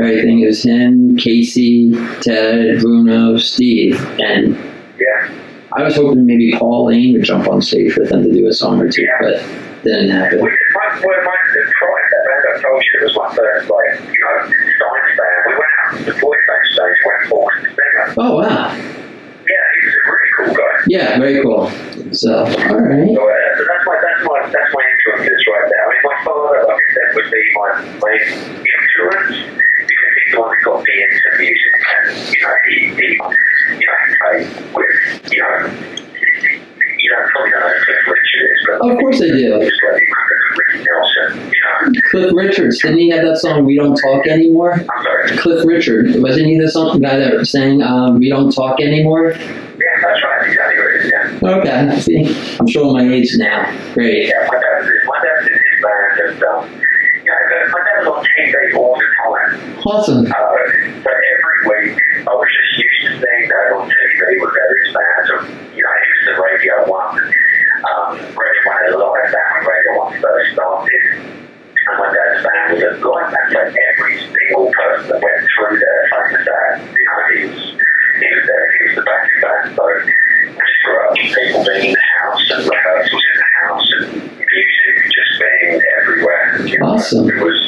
[0.00, 4.54] Everything it was him, Casey, Ted, Bruno, Steve, and
[4.98, 5.30] Yeah.
[5.72, 8.52] I was hoping maybe Paul Laine would jump on stage with them to do a
[8.52, 9.42] song or two, but
[9.84, 10.40] didn't happen.
[11.68, 15.40] That band I told you, it was my like, you know, science band.
[15.46, 18.06] We went out to Floyd backstage when Paul was singer.
[18.16, 18.72] Oh wow!
[18.72, 20.74] Yeah, he was a really cool guy.
[20.88, 21.68] Yeah, very cool.
[22.12, 23.12] So, all right.
[23.12, 25.82] So, uh, so that's my that's my that's my influences right there.
[25.84, 28.26] I mean, my father, like I said, would be my main
[28.64, 33.08] influence because he's the one that got me into music, and you know, he, he
[33.12, 38.42] you know, he played with you know, you know, probably don't know who Cliff Richard
[38.48, 39.68] is, but Of course I do.
[40.78, 41.52] It's like Ricky Nelson,
[41.94, 42.02] you.
[42.10, 44.72] Cliff Richards, didn't he have that song "We Don't Talk Anymore"?
[44.74, 45.36] I'm sorry.
[45.38, 49.30] Cliff Richard, wasn't he the song guy that sang um, "We Don't Talk Anymore"?
[49.32, 50.48] Yeah, that's right.
[50.48, 51.12] Exactly what it is.
[51.12, 51.48] Yeah.
[51.50, 53.64] Okay, see, I'm showing my age now.
[53.94, 54.28] Great.
[54.28, 57.80] Yeah, my dad was my dad was in his band, and um, you know, my
[57.84, 58.28] dad was on
[58.76, 59.78] all the time.
[59.86, 60.26] Awesome.
[60.26, 60.58] Uh,
[61.08, 65.30] every week, I was just used to that on TV with various bands.
[65.30, 65.40] Or,
[65.74, 67.32] you know, he was at Radio 1.
[67.84, 71.02] Um, Radio 1 had a live band when Radio 1 first started.
[71.18, 73.54] And my dad's band was a live band.
[73.54, 76.02] Every single person that went through there,
[76.42, 77.60] that, you know, he was,
[78.18, 78.66] he was there.
[78.72, 79.76] He was the backing band.
[79.76, 83.50] So I just grew up with people being in the house and rehearsals in the
[83.62, 86.66] house and music just being everywhere.
[86.66, 87.28] You know, Awesome.
[87.28, 87.58] It was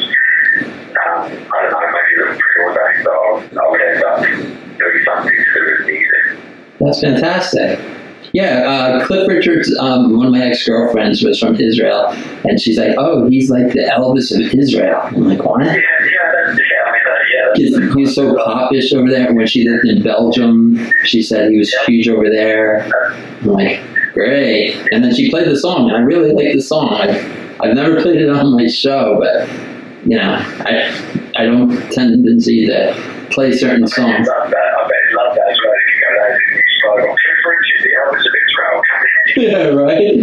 [0.61, 5.33] um, I don't know, maybe a little preordained that I would end up doing something
[5.33, 6.25] to do with music.
[6.81, 7.79] That's fantastic.
[8.33, 12.07] Yeah, uh, Cliff Richards, um, one of my ex girlfriends was from Israel,
[12.49, 16.33] and she's like, "Oh, he's like the Elvis of Israel." I'm like, "What?" Yeah, yeah,
[16.47, 16.61] that's,
[17.59, 17.95] yeah.
[17.97, 19.33] He's, so popish over there.
[19.35, 22.89] When she lived in Belgium, she said he was huge over there.
[23.41, 23.81] I'm like,
[24.15, 26.95] "Great!" And then she played the song, and I really like the song.
[26.95, 29.49] I've, I've never played it on my show, but
[30.07, 34.29] you know, I I don't tendency to see that play certain songs.
[39.37, 40.19] Yeah, right.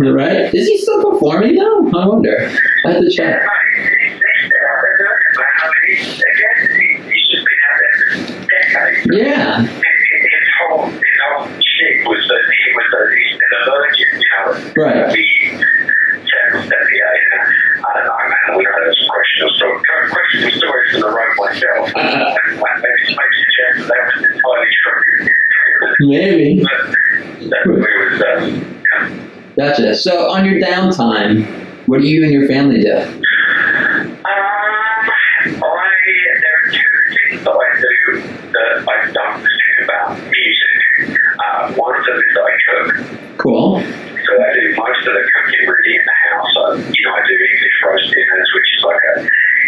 [0.00, 0.54] right.
[0.54, 1.90] Is he still performing now?
[1.94, 2.50] I wonder.
[2.86, 3.26] I have to check.
[3.26, 5.54] mate, he's, he's been out there doing it, man.
[5.58, 8.16] I mean, he's, again, he, he's just been out there for
[8.46, 9.06] decades.
[9.12, 9.60] Yeah.
[9.62, 14.10] His, his whole, his whole shit was that he was a, he's been a virgin,
[14.20, 14.46] you know.
[14.82, 15.08] Right.
[15.12, 17.22] The terrible that he had.
[17.82, 18.58] I don't know, man.
[18.58, 21.86] We had some questionable stories, questionable stories from the road myself.
[21.92, 25.41] Uh, and like, maybe maybe suggest that that was entirely true.
[26.00, 26.62] Maybe.
[26.62, 26.94] but
[27.50, 29.18] that we was, yeah.
[29.56, 29.94] Gotcha.
[29.94, 31.46] So on your downtime,
[31.86, 32.96] what do you and your family do?
[32.96, 36.92] Um, I there are two
[37.28, 40.71] things that I do that I don't think about music.
[41.02, 42.88] Uh, one of them is I cook,
[43.38, 43.80] Cool.
[43.80, 46.52] so I do most of the cooking really in the house.
[46.52, 49.14] I, you know, I do English roast dinners, which is like a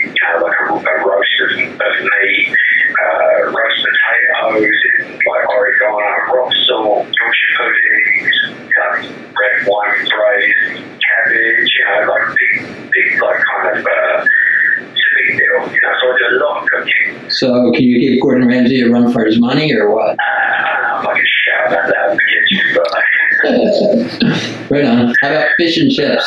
[0.05, 6.37] you know like a, a roast of, of meat, uh, roast potatoes, and like oregano,
[6.37, 8.37] rock salt, Yorkshire puddings,
[8.77, 8.93] know,
[9.33, 13.87] red wine braised cabbage, you know, like big, big, like kind of.
[13.87, 14.27] Uh,
[14.77, 15.93] it's a big deal, you know.
[16.01, 17.31] So I do a lot of cooking.
[17.31, 20.11] So can you give Gordon Ramsay a run for his money or what?
[20.11, 22.19] Uh, I don't know if I can shout that
[24.71, 25.15] right on.
[25.21, 26.25] How about fish and chips?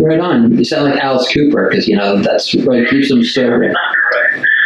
[0.00, 0.56] Right on.
[0.56, 3.74] You sound like Alice Cooper because you know that's what keeps him sober.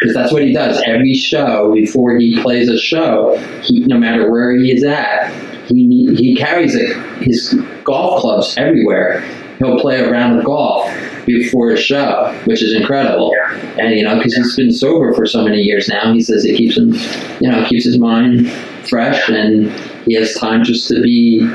[0.01, 1.73] Because that's what he does every show.
[1.73, 5.33] Before he plays a show, he, no matter where he is at,
[5.69, 9.21] he he carries a, his golf clubs everywhere.
[9.59, 10.93] He'll play a round of golf
[11.25, 13.33] before a show, which is incredible.
[13.33, 13.77] Yeah.
[13.79, 16.57] And you know, because he's been sober for so many years now, he says it
[16.57, 16.95] keeps him,
[17.41, 18.51] you know, keeps his mind
[18.89, 19.71] fresh, and
[20.05, 21.49] he has time just to be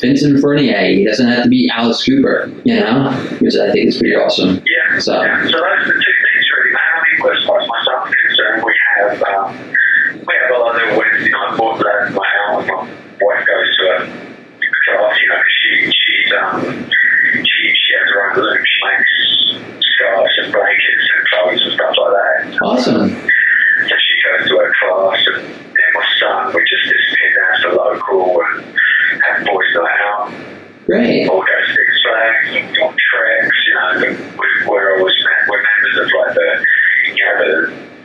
[0.00, 0.80] Vincent Furnier.
[0.86, 4.62] He doesn't have to be Alice Cooper, you know, which I think is pretty awesome.
[4.66, 4.98] Yeah.
[5.00, 5.42] So- yeah.
[5.44, 6.90] So those are the two things really, man.
[6.94, 9.58] I mean, as far as my son's concerned, we have um,
[10.14, 12.62] we have a lot of Wednesday night board that my hour.
[12.62, 12.88] My
[13.20, 16.88] wife goes to a class, you know, she she's um
[17.44, 18.62] she she has her own room.
[18.64, 22.62] She makes scarves and blankets and clothes and stuff like that.
[22.62, 23.10] Awesome.
[24.18, 27.68] So she goes to her class, and then my son, we just disappear down to
[27.70, 28.66] the local and
[29.22, 30.32] have boys night out.
[30.86, 31.28] Great.
[31.28, 35.14] All go to Six Flags and on treks, you know, we, we're always
[35.48, 36.48] we're members of like the,
[37.12, 37.52] you know, the,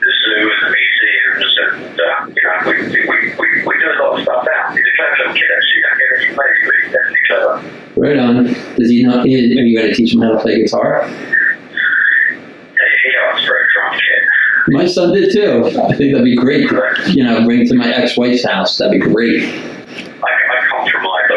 [0.04, 3.96] the zoo and the museums and, uh, you know, we, we, we, we do a
[4.04, 4.76] lot of stuff out.
[4.76, 7.56] He's a clever little kid actually, you don't get any money, but he's definitely clever.
[7.96, 8.44] Right on.
[8.76, 9.20] Does he know?
[9.22, 11.08] Are you going to teach him how to play guitar?
[11.08, 14.24] He, he asked for a drum kit.
[14.70, 15.66] My son did too.
[15.66, 16.70] I think that'd be great.
[17.10, 18.78] You know, bring to my ex-wife's house.
[18.78, 19.44] That'd be great.
[19.44, 20.30] I,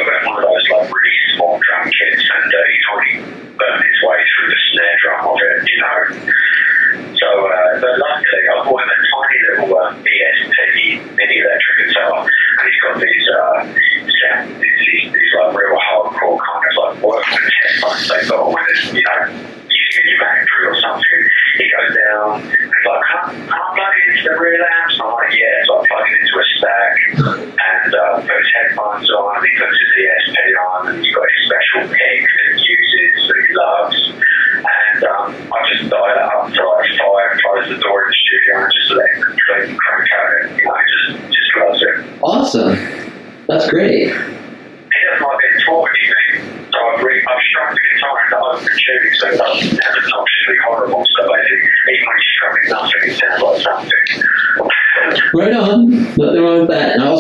[0.04, 0.65] got one of those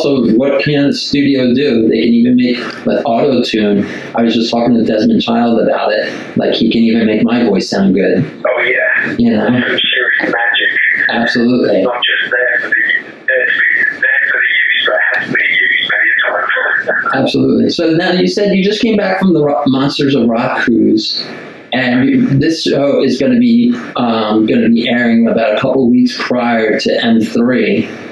[0.06, 1.88] also, what can the studio do?
[1.88, 3.86] They can even make like auto tune.
[4.14, 6.36] I was just talking to Desmond Child about it.
[6.36, 8.24] Like he can even make my voice sound good.
[8.46, 9.46] Oh yeah, You know?
[9.46, 11.08] some serious magic.
[11.10, 11.82] Absolutely.
[11.82, 15.32] Not just there for the there to be there for the use, but has to
[15.32, 17.22] be used many a.
[17.22, 17.70] Absolutely.
[17.70, 21.26] So now you said you just came back from the Rock, Monsters of Rock cruise,
[21.72, 25.90] and this show is going to be um, going to be airing about a couple
[25.90, 28.05] weeks prior to M3.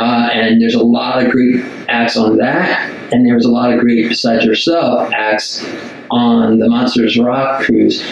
[0.00, 3.72] Uh, and there's a lot of great acts on that, and there was a lot
[3.72, 5.64] of great, besides yourself, acts
[6.10, 8.02] on the Monsters Rock cruise.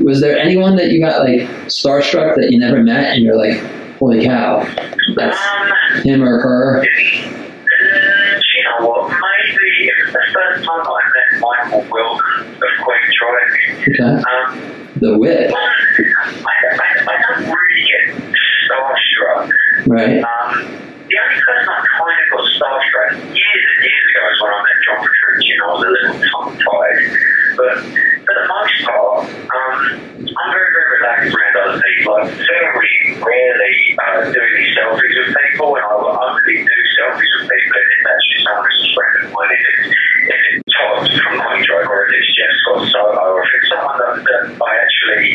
[0.00, 3.58] Was there anyone that you got like starstruck that you never met, and you're like,
[3.98, 4.62] "Holy cow,
[5.16, 6.84] that's Um, him or her"?
[6.84, 9.10] You know what?
[9.10, 11.00] Maybe it was the first time I
[11.32, 13.88] met Michael Wilton of Queen Drive.
[13.88, 15.56] Okay, Um, the Whip, I,
[16.46, 18.34] I, I don't really get
[18.68, 19.50] starstruck.
[19.88, 20.22] right?
[20.22, 24.52] Um, the only person I kind of got starstruck years and years ago was when
[24.56, 27.41] I met John Petrucci and I was a little tongue-tied.
[27.56, 27.74] But
[28.24, 29.76] for the most part, um,
[30.24, 32.14] I'm very, very relaxed around other people.
[32.16, 37.32] I very rarely uh, do any selfies with people, and I will only do selfies
[37.36, 39.52] with people if it's actually someone who's a friend of mine.
[39.52, 39.86] If it's,
[40.22, 43.98] if it's Todd from Queensrÿche or if it's Jeff Scott Soto, or if it's someone
[44.00, 45.26] that, that I actually,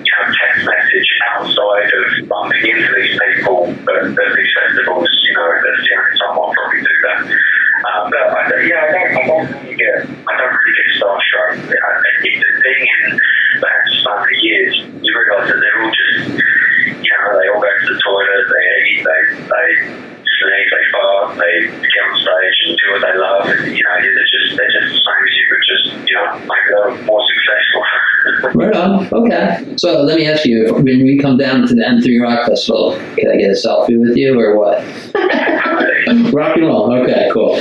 [0.00, 5.34] you know, text message outside of bumping into these people at, at these festivals, you
[5.36, 7.20] know, that's the only time I'll probably do that.
[7.84, 10.88] Um, but I, don't- yeah, I don't, I don't really get, I don't really get
[10.96, 11.52] starstruck.
[11.60, 13.20] I, I think the thing in
[13.60, 13.70] for
[14.02, 16.40] so many years, you realise that they're all just,
[17.04, 19.68] you know, they all go to the toilet, they eat, they, they
[20.24, 23.44] sneeze, they fart, they get on stage and do what they love.
[23.48, 26.28] And, you know, they're just, they're just the same as you, but just, you know,
[26.48, 27.82] maybe they're more successful.
[28.54, 29.06] Right on.
[29.12, 29.74] Okay.
[29.76, 33.30] So let me ask you: When we come down to the M3 Rock Festival, can
[33.30, 34.78] I get a selfie with you or what?
[36.36, 36.92] Rock and roll.
[36.92, 37.58] Okay, cool.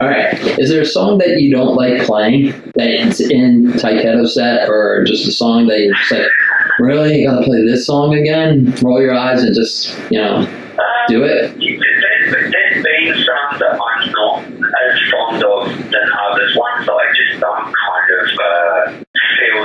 [0.00, 0.34] All right.
[0.58, 5.28] Is there a song that you don't like playing that's in Tyketto set, or just
[5.28, 6.26] a song that you're just like,
[6.80, 8.74] really, you gotta play this song again?
[8.82, 10.42] Roll your eyes and just, you know,
[11.06, 11.54] do it.
[11.58, 16.56] There's, there's been some that I'm not as fond of than others.
[16.56, 18.82] Ones that I just don't kind of uh,
[19.38, 19.62] feel,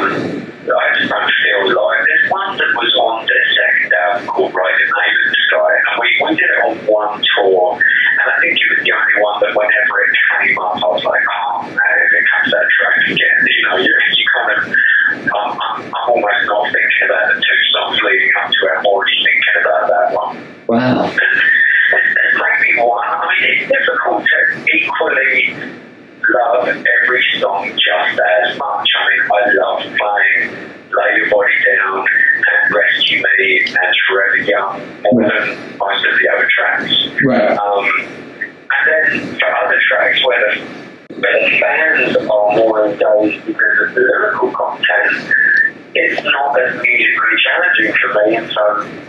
[0.69, 2.05] I just don't feel like.
[2.05, 5.69] There's one that was on the second album called Write the Name in the Sky,
[5.73, 9.15] and we, we did it on one tour, and I think it was the only
[9.19, 12.97] one that whenever it came up, I was like, oh man, here comes that track
[13.11, 13.39] again.
[13.43, 14.59] You know, you, you kind of,
[15.35, 18.85] I'm, I'm, I'm almost not thinking about the two songs leading up to it, I'm
[18.87, 20.35] already thinking about that one.
[20.67, 21.11] Wow.
[21.11, 23.03] There's maybe one.
[23.03, 24.39] I mean, it's difficult to
[24.73, 25.53] equally
[26.33, 28.89] love every song just as much.
[28.97, 35.01] I mean, I love playing Lay Your Body Down and Rescue Me and Forever Young
[35.03, 36.93] more than most of the other tracks.
[37.25, 37.57] Right.
[37.57, 37.85] Um,
[38.69, 40.61] and then for other tracks where the,
[41.19, 45.33] where the fans are more engaged because of the lyrical content,
[45.95, 48.61] it's not as musically challenging for me, and so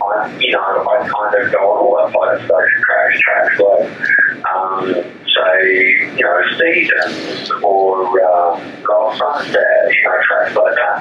[0.05, 3.59] I, you know, I kind of go on all that by the station tracks, tracks
[3.59, 4.93] like, um,
[5.33, 10.97] say, you know, Seasons or uh, Last Sunset, you know, tracks like that.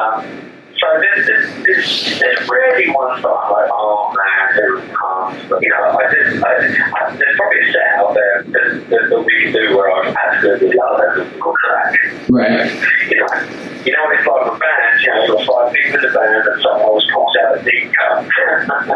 [0.00, 5.48] Um, so there's, there's, there's, there's rarely ones that I'm like, oh man, it comes.
[5.50, 9.10] But, you know, I just, I, I, there's probably a set out there that, that,
[9.10, 11.98] that we can do where I absolutely love every single track
[12.30, 12.72] Right.
[13.10, 16.02] you know, you know, it's like a band, you know, you've got five people in
[16.02, 18.28] the band and someone always calls out a deep cut.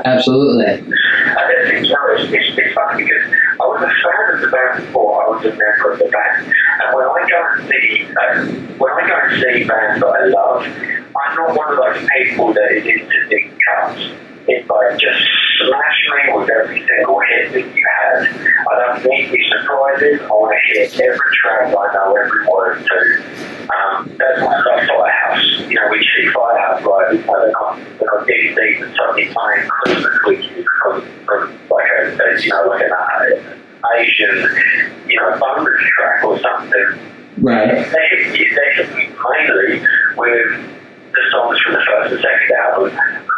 [0.05, 0.67] Absolutely.
[0.67, 4.49] and then things are, it's, it's, it's funny because I was a fan of the
[4.49, 6.53] band before I was a member of the band.
[6.53, 8.45] And when I go and see, uh,
[8.77, 12.53] when I go and see bands that I love, I'm not one of those people
[12.53, 14.11] that is into deep cuts.
[14.47, 15.21] It's like just
[15.59, 18.29] smash me with every single hit that you have.
[18.69, 20.21] I don't need these surprises.
[20.21, 23.45] I want to hit every track I know every word to.
[23.65, 25.69] Um, that's why I Firehouse.
[25.69, 28.95] You know, we see Firehouse live, you know, they're not, they're not digging deep and
[28.95, 35.09] suddenly playing Christmas Weekend from, from like a, a, you know, like an uh, Asian,
[35.09, 37.01] you know, bonus track or something.
[37.39, 37.69] Right.
[37.69, 39.87] They hit, they hit me mainly
[40.17, 40.84] with
[41.15, 42.91] the songs from the first and second album.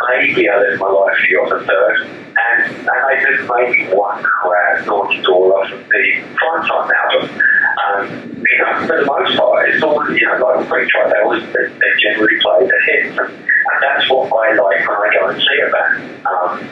[0.08, 1.96] Maybe I Live My Life for You on the third.
[2.36, 6.04] And, and I did maybe one crowd Naughty Door off of the
[6.36, 7.24] Primetime album.
[7.76, 11.20] Um, you know, for the most part, it's all, you know, like Free Try, they
[11.22, 13.18] always, they, they generally play the hits.
[13.18, 16.26] And, and that's what I like when I go and see a band.
[16.26, 16.68] Um,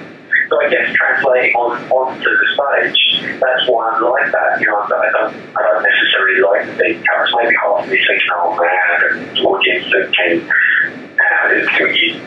[0.48, 4.60] so I guess translating on onto the stage, that's why I'm like that.
[4.60, 7.32] You know, I don't, I don't necessarily like the big cuts.
[7.36, 10.48] Maybe half of me thinking, oh man, and audience thinking,
[11.16, 12.20] now this you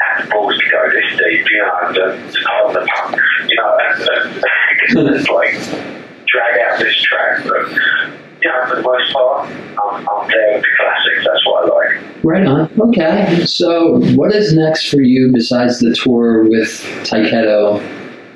[0.00, 3.56] have the balls to go this deep, you know, and uh, hold the pump, you
[3.56, 5.54] know, and, and just like
[6.26, 7.44] drag out this track.
[7.44, 7.78] But
[8.48, 11.26] know, for the most part, I'm, I'm with the classics.
[11.26, 12.24] That's what I like.
[12.24, 12.70] Right on.
[12.80, 13.44] Okay.
[13.46, 16.68] So, what is next for you besides the tour with
[17.04, 17.80] Tyketto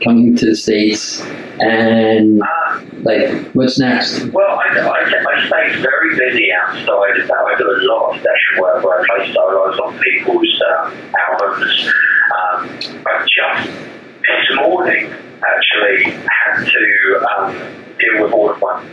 [0.03, 1.21] coming to the States?
[1.61, 4.27] And, Uh, like, what's next?
[4.27, 7.37] Well, I, I, I stay very busy outside of that.
[7.37, 10.93] I do a lot of session work where I play solos on people's um,
[11.31, 11.93] albums.
[12.37, 12.69] Um,
[13.07, 15.13] I just this morning
[15.47, 17.57] actually had to um,
[17.99, 18.85] deal with all of my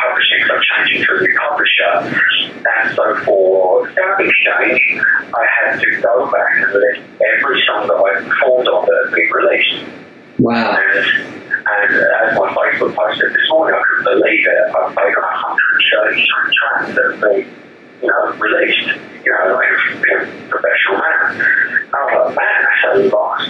[0.00, 1.92] publishing because I'm changing to a new publisher.
[2.60, 5.00] And so for Sound Exchange,
[5.32, 7.00] I had to go back and list
[7.36, 9.84] every song that I performed on that had been released.
[10.38, 10.72] Wow.
[10.72, 14.74] And, and as my Facebook post said this morning, I couldn't believe it.
[14.74, 15.24] I've played on
[15.60, 16.24] 133
[16.56, 17.44] tracks that have been,
[18.00, 18.88] you know, released,
[19.24, 19.68] you know, like
[20.00, 21.84] in a professional manner.
[21.84, 23.40] And I was like, man, that's a lot.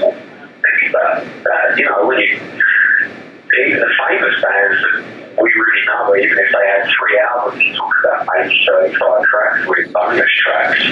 [0.90, 2.40] About that, uh, you know, when you,
[3.58, 7.74] even the famous bands that we really know, even if they had three albums, you
[7.74, 10.82] talk about maybe 35 tracks with bonus tracks.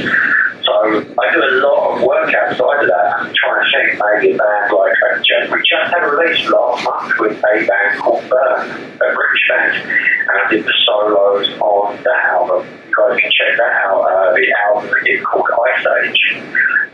[0.65, 3.07] So I do a lot of work outside of that.
[3.17, 6.45] I'm trying to think maybe a band like uh, just, we just had a release
[6.51, 11.49] last month with a band called Burn, a British band, and I did the solos
[11.61, 12.67] on that album.
[12.89, 14.03] You guys can check that out.
[14.03, 16.43] Uh, the album did called Ice Age.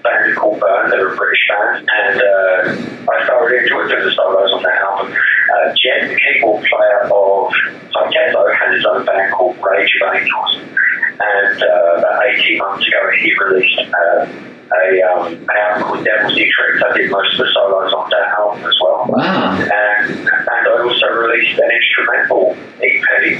[0.05, 4.53] Band called Burn, they're a British band, and uh, I thoroughly enjoyed doing the solos
[4.53, 5.17] on that album.
[5.45, 7.53] Uh, Ged, the keyboard player of
[7.93, 10.75] Tyketto, has his own band called Rage of Angels
[11.21, 16.35] and uh, about 18 months ago he released uh, a, um, an album called Devil's
[16.35, 16.83] New Tricks.
[16.83, 19.07] I did most of the solos on that album as well.
[19.09, 19.55] Wow.
[19.61, 23.39] And, and I also released an instrumental EP,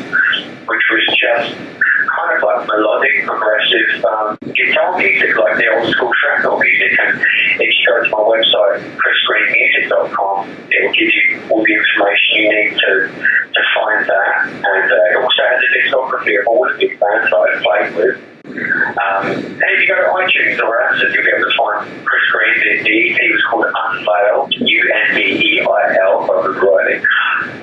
[0.69, 6.13] which was just kind of like melodic, progressive um, guitar music, like the old school
[6.23, 6.93] shrapnel music.
[7.01, 7.21] And
[7.59, 11.14] if you go to my website, chrisgreenmusic.com, it will give you
[11.51, 14.35] all the information you need to, to find that.
[14.49, 17.91] And uh, it also has a discography of all the big bands that I've played
[17.97, 18.17] with.
[18.45, 22.25] Um, and if you go to iTunes or Amazon, you'll be able to find Chris
[22.31, 22.85] Green.
[22.85, 26.99] The, EP was called Unveil, U-N-V-E-I-L, I remember rightly.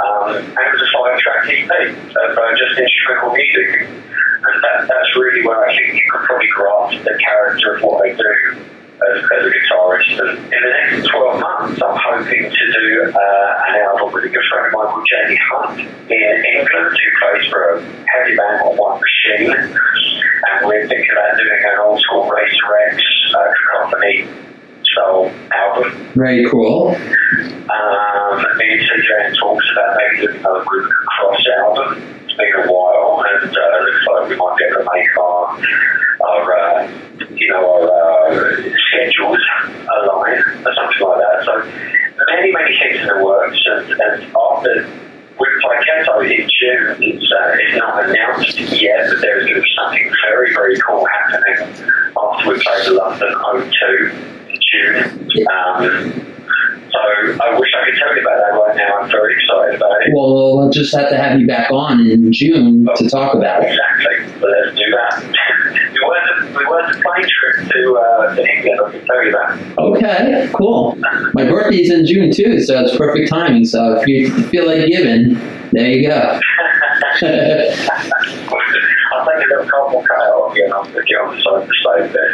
[0.01, 3.87] Um, and it was a five-track EP of uh, just instrumental music.
[3.87, 8.09] And that, that's really where I think you could probably grasp the character of what
[8.09, 8.65] I do
[9.09, 10.11] as, as a guitarist.
[10.19, 14.29] And in the next 12 months, I'm hoping to do uh, an album with a
[14.29, 18.99] good friend called Jamie Hunt in England, who plays for a heavy band called One
[18.99, 19.51] Machine.
[19.51, 24.27] And we're thinking about doing an old school Racer X uh, cacophony
[24.83, 26.11] style album.
[26.15, 26.95] Very cool.
[27.71, 32.03] Um, me and talks about maybe doing another Rubicon Cross album.
[32.25, 35.59] It's been a while, and uh, looks like we might be able to make our,
[36.27, 36.91] our uh,
[37.33, 38.51] you know, our
[39.01, 39.39] schedules
[40.03, 41.45] align or something like that.
[41.45, 41.53] So
[42.29, 44.87] many, many things in the works, and, and after
[45.39, 49.69] with Tyketto in June, it's, uh, it's not announced yet, but there's going to be
[49.81, 55.47] something very, very cool happening after we play the London O2 in June.
[55.47, 56.31] Um,
[56.91, 56.99] so
[57.41, 58.99] I wish I could tell you about that right now.
[58.99, 60.13] I'm very excited about it.
[60.13, 63.69] Well, we'll just have to have you back on in June to talk about it.
[63.71, 64.41] Exactly.
[64.41, 65.40] Let's do that.
[66.55, 69.59] We were the, we plane trip to, uh, to England, I can tell you that.
[69.77, 70.97] Okay, cool.
[71.33, 73.65] My birthday's in June too, so it's perfect timing.
[73.65, 75.35] So if you feel like giving,
[75.71, 76.39] there you go.
[77.21, 77.29] I'll
[79.25, 81.67] take a little cardboard cutout off you and I'll put you on the side of
[81.67, 82.31] the stove there.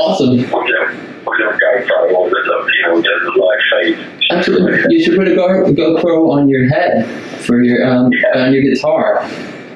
[0.00, 0.36] awesome.
[0.36, 0.78] We'll do,
[1.26, 2.36] we'll do a GoPro or the,
[2.76, 3.96] you know, we'll do the live feed.
[4.30, 4.94] Absolutely.
[4.94, 7.06] You should put a Go- GoPro on your head
[7.42, 9.18] for your um, on your guitar.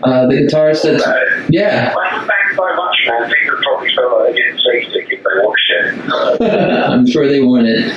[0.02, 1.00] Uh, the guitarist said,
[1.50, 3.32] "Yeah, Well, thanks so much, man.
[3.68, 6.88] People probably feel like they're getting seasick if they watch it.
[6.90, 7.92] I'm sure they wouldn't."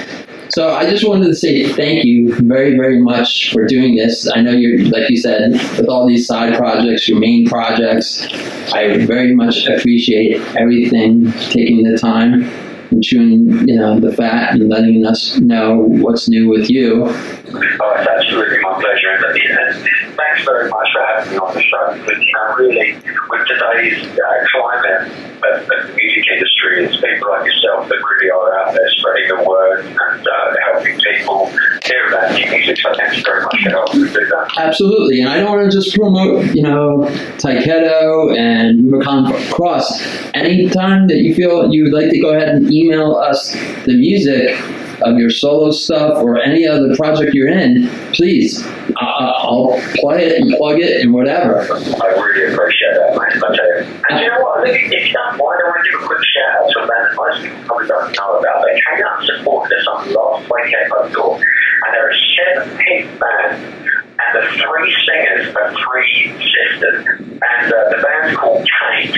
[0.49, 4.29] So I just wanted to say thank you very, very much for doing this.
[4.29, 8.27] I know you're, like you said, with all these side projects, your main projects.
[8.73, 12.43] I very much appreciate everything, taking the time
[12.91, 17.05] and chewing, you know, the fat and letting us know what's new with you.
[17.05, 17.13] Oh,
[17.53, 19.09] it's absolutely my pleasure.
[19.09, 22.03] And, and thanks very much for having me on the show.
[22.05, 22.97] But, you know, really,
[23.71, 25.11] today's uh, climate
[25.43, 29.43] of, the music industry, it's people like yourself that really are out there spreading the
[29.43, 31.47] word and uh, helping people
[31.83, 32.77] hear about new music.
[32.77, 34.51] So thanks very much for helping do that.
[34.57, 37.07] Absolutely, and I don't want to just promote, you know,
[37.37, 40.01] Tyketto and Rubicon Cross.
[40.33, 43.53] Anytime that you feel you would like to go ahead and email us
[43.85, 44.55] the music
[45.03, 48.65] of your solo stuff or any other project you're in, please,
[48.97, 51.61] I- I- I'll play it and plug it and whatever.
[51.61, 53.43] I really appreciate that, mate.
[53.43, 54.27] I tell you.
[54.27, 54.67] Know what?
[54.67, 56.79] I think if you don't mind, I want to give a quick shout out to
[56.79, 58.63] a band that most people probably don't know about.
[58.65, 61.39] They came out and supported us on last weekend, I thought.
[61.41, 67.97] and they're a seven-piece band, and the three singers are three sisters, and uh, the
[68.03, 69.11] band's called Kane,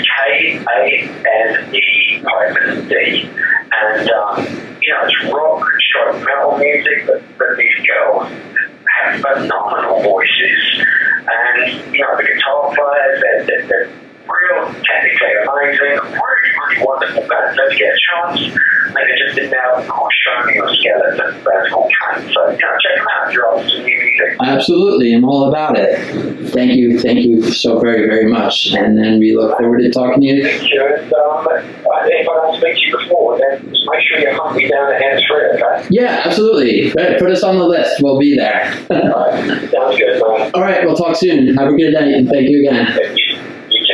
[1.03, 3.29] K-A-N-E hyphen D,
[3.71, 4.47] and um,
[4.83, 8.29] you know it's rock, stroke metal music, but, but these girls
[8.99, 10.85] have phenomenal voices,
[11.27, 17.27] and you know the guitar players, they're, they're, they're real technically amazing, really, really wonderful
[17.27, 17.57] band.
[17.77, 18.39] Get a chance,
[18.93, 19.51] maybe just in
[19.87, 22.31] called Show Me Your Skeleton, called Kane.
[22.33, 24.37] So you know, check them out if you're new music.
[24.41, 25.97] Absolutely, I'm all about it.
[26.51, 28.73] Thank you, thank you so very, very much.
[28.73, 30.43] And then we look forward to talking to you.
[30.43, 30.85] Thank you.
[30.85, 34.55] And um, if I don't speak to you before, then just make sure you hunt
[34.55, 35.87] me down at hands free, okay?
[35.89, 36.91] Yeah, absolutely.
[36.91, 38.01] Put us on the list.
[38.01, 38.73] We'll be there.
[38.91, 40.51] Alright, sounds good, man.
[40.53, 41.55] all right, we'll talk soon.
[41.57, 42.87] Have a good day, and thank you again.
[42.95, 43.22] You, you.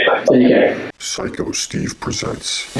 [0.09, 0.89] Take care.
[0.97, 2.75] Psycho Steve presents.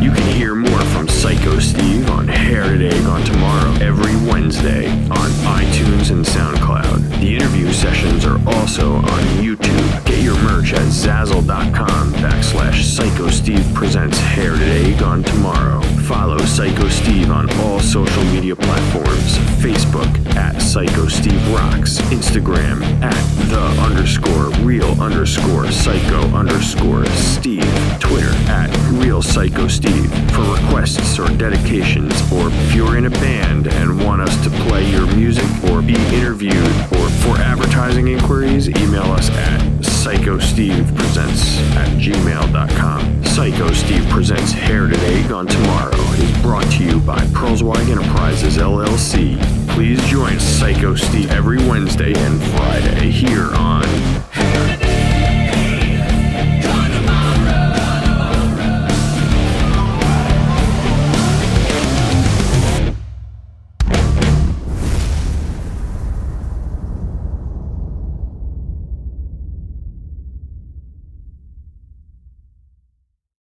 [0.00, 5.30] You can hear more from Psycho Steve on Hair Today Gone Tomorrow every Wednesday on
[5.58, 7.20] iTunes and SoundCloud.
[7.20, 9.91] The interview sessions are also on YouTube.
[10.22, 15.80] Your merch at Zazzle.com backslash Psycho Steve presents Hair Today Gone Tomorrow.
[16.06, 19.36] Follow Psycho Steve on all social media platforms.
[19.60, 21.98] Facebook at Psycho Steve Rocks.
[22.12, 27.66] Instagram at the underscore real underscore psycho underscore Steve.
[27.98, 30.08] Twitter at Real Psycho Steve.
[30.30, 34.88] For requests or dedications, or if you're in a band and want us to play
[34.88, 39.71] your music or be interviewed, or for advertising inquiries, email us at
[40.02, 43.24] psychostevepresents at gmail.com.
[43.24, 49.40] Psycho Steve Presents Hair Today Gone Tomorrow is brought to you by Pearlswag Enterprises LLC.
[49.68, 53.84] Please join Psycho Steve every Wednesday and Friday here on